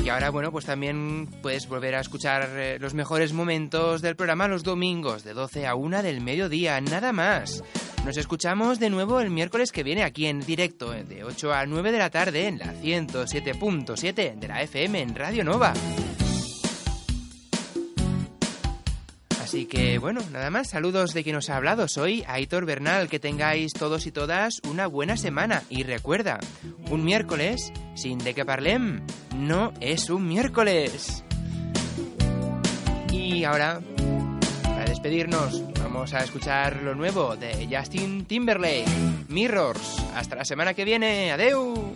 Y 0.03 0.09
ahora, 0.09 0.29
bueno, 0.29 0.51
pues 0.51 0.65
también 0.65 1.27
puedes 1.41 1.67
volver 1.67 1.95
a 1.95 1.99
escuchar 1.99 2.49
eh, 2.53 2.77
los 2.79 2.93
mejores 2.93 3.33
momentos 3.33 4.01
del 4.01 4.15
programa 4.15 4.47
los 4.47 4.63
domingos 4.63 5.23
de 5.23 5.33
12 5.33 5.67
a 5.67 5.75
1 5.75 6.03
del 6.03 6.21
mediodía, 6.21 6.79
nada 6.81 7.11
más. 7.11 7.63
Nos 8.05 8.17
escuchamos 8.17 8.79
de 8.79 8.89
nuevo 8.89 9.19
el 9.19 9.29
miércoles 9.29 9.71
que 9.71 9.83
viene 9.83 10.03
aquí 10.03 10.27
en 10.27 10.39
directo, 10.39 10.93
eh, 10.93 11.03
de 11.03 11.25
8 11.25 11.53
a 11.53 11.65
9 11.65 11.91
de 11.91 11.97
la 11.97 12.09
tarde 12.09 12.47
en 12.47 12.59
la 12.59 12.73
107.7 12.73 14.35
de 14.35 14.47
la 14.47 14.63
FM 14.63 15.01
en 15.01 15.15
Radio 15.15 15.43
Nova. 15.43 15.73
Así 19.49 19.65
que 19.65 19.97
bueno, 19.97 20.21
nada 20.31 20.51
más, 20.51 20.69
saludos 20.69 21.15
de 21.15 21.23
quien 21.23 21.35
os 21.35 21.49
ha 21.49 21.57
hablado. 21.57 21.87
Soy 21.87 22.23
Aitor 22.27 22.67
Bernal, 22.67 23.09
que 23.09 23.17
tengáis 23.17 23.73
todos 23.73 24.05
y 24.05 24.11
todas 24.11 24.61
una 24.69 24.85
buena 24.85 25.17
semana. 25.17 25.63
Y 25.71 25.81
recuerda, 25.81 26.39
un 26.91 27.03
miércoles 27.03 27.73
sin 27.95 28.19
de 28.19 28.35
que 28.35 28.45
parlem 28.45 29.01
no 29.35 29.73
es 29.81 30.11
un 30.11 30.27
miércoles. 30.27 31.23
Y 33.11 33.43
ahora, 33.43 33.81
para 34.61 34.85
despedirnos, 34.85 35.63
vamos 35.81 36.13
a 36.13 36.19
escuchar 36.19 36.83
lo 36.83 36.93
nuevo 36.93 37.35
de 37.35 37.67
Justin 37.75 38.25
Timberlake, 38.25 38.85
Mirrors. 39.29 39.97
Hasta 40.13 40.35
la 40.35 40.45
semana 40.45 40.75
que 40.75 40.85
viene, 40.85 41.31
adeu. 41.31 41.95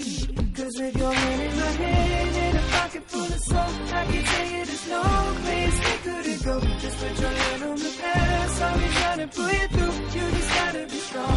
go. 6.43 6.59
Just 6.59 6.97
put 6.97 7.19
your 7.19 7.29
hand 7.29 7.63
on 7.63 7.75
the 7.77 7.93
past, 8.01 8.61
I'll 8.61 8.77
be 8.77 8.87
trying 8.99 9.19
to 9.19 9.27
pull 9.35 9.51
you 9.51 9.67
through. 9.73 9.95
You 10.15 10.31
just 10.37 10.49
gotta 10.55 10.83
be 10.91 10.99
strong. 11.07 11.27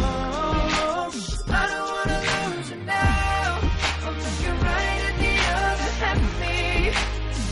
I 1.47 1.63
don't 1.71 1.89
wanna 1.95 2.19
lose 2.55 2.69
you 2.71 2.79
now. 2.85 3.59
I'm 4.05 4.15
looking 4.25 4.57
right 4.69 5.01
at 5.09 5.15
the 5.23 5.35
other 5.61 5.91
half 6.01 6.17
of 6.17 6.33
me. 6.41 6.57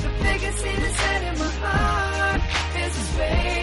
The 0.03 0.11
biggest 0.23 0.63
the 0.63 0.89
set 0.99 1.21
in 1.29 1.35
my 1.39 1.51
heart 1.63 2.41
is 2.83 2.93
space, 2.93 3.62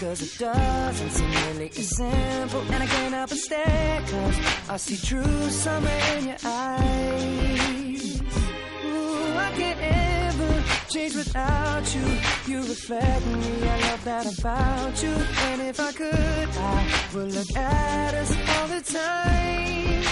Cause 0.00 0.22
it 0.22 0.38
doesn't 0.38 1.10
seem 1.10 1.30
really 1.48 1.70
as 1.70 1.96
simple. 1.96 2.60
And 2.72 2.82
I 2.84 2.86
can't 2.86 3.12
help 3.14 3.30
but 3.30 3.38
stare 3.38 4.00
cause 4.06 4.36
I 4.68 4.76
see 4.76 4.96
true 4.96 5.50
summer 5.50 5.90
in 6.16 6.28
your 6.28 6.36
eyes. 6.44 8.22
Ooh, 8.84 9.36
I 9.36 9.50
can't 9.56 9.80
ever 9.82 10.64
change 10.88 11.16
without 11.16 11.94
you. 11.96 12.06
You 12.46 12.58
reflect 12.60 13.26
me, 13.26 13.68
I 13.68 13.80
love 13.90 14.04
that 14.04 14.38
about 14.38 15.02
you. 15.02 15.10
And 15.10 15.62
if 15.62 15.80
I 15.80 15.90
could, 15.90 16.14
I 16.14 16.86
would 17.14 17.34
look 17.34 17.56
at 17.56 18.14
us 18.14 18.36
all 18.54 18.68
the 18.68 18.80
time. 18.80 20.02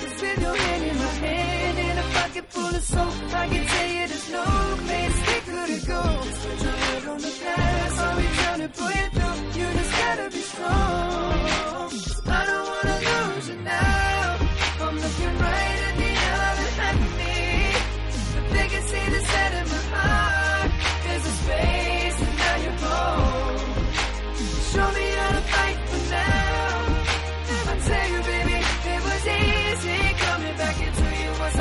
Cause 0.00 0.22
with 0.22 0.40
your 0.40 0.56
hand 0.56 0.84
in 0.84 0.96
my 0.96 1.04
hand 1.04 1.95
pocket 2.16 2.44
full 2.48 2.74
of 2.74 2.82
soap, 2.82 3.14
I 3.34 3.48
can 3.48 3.66
tell 3.66 3.88
you 3.96 4.08
there's 4.10 4.30
no 4.30 4.44
place 4.86 5.16
we 5.28 5.38
couldn't 5.48 5.84
go. 5.86 6.02
Put 6.42 6.62
your 6.62 6.76
head 6.84 7.04
on 7.12 7.18
the 7.26 7.32
past, 7.44 7.98
I'll 8.00 8.16
be 8.16 8.28
trying 8.40 8.60
to 8.60 8.68
pull 8.78 8.95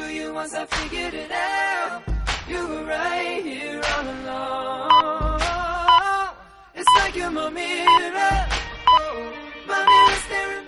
back 0.00 0.08
into 0.08 0.14
you 0.14 0.34
once 0.34 0.54
I 0.54 0.66
figured 0.66 1.14
it 1.14 1.30
out. 1.30 2.02
You 2.48 2.66
were 2.68 2.84
right 2.84 3.42
here 3.42 3.80
all 3.96 4.04
along. 4.04 5.40
It's 6.74 6.88
like 6.96 7.16
you're 7.16 7.30
my 7.30 7.50
mirror. 7.50 8.46
Oh, 8.88 9.32
my 9.66 9.84
mirror 9.84 10.16
staring 10.26 10.66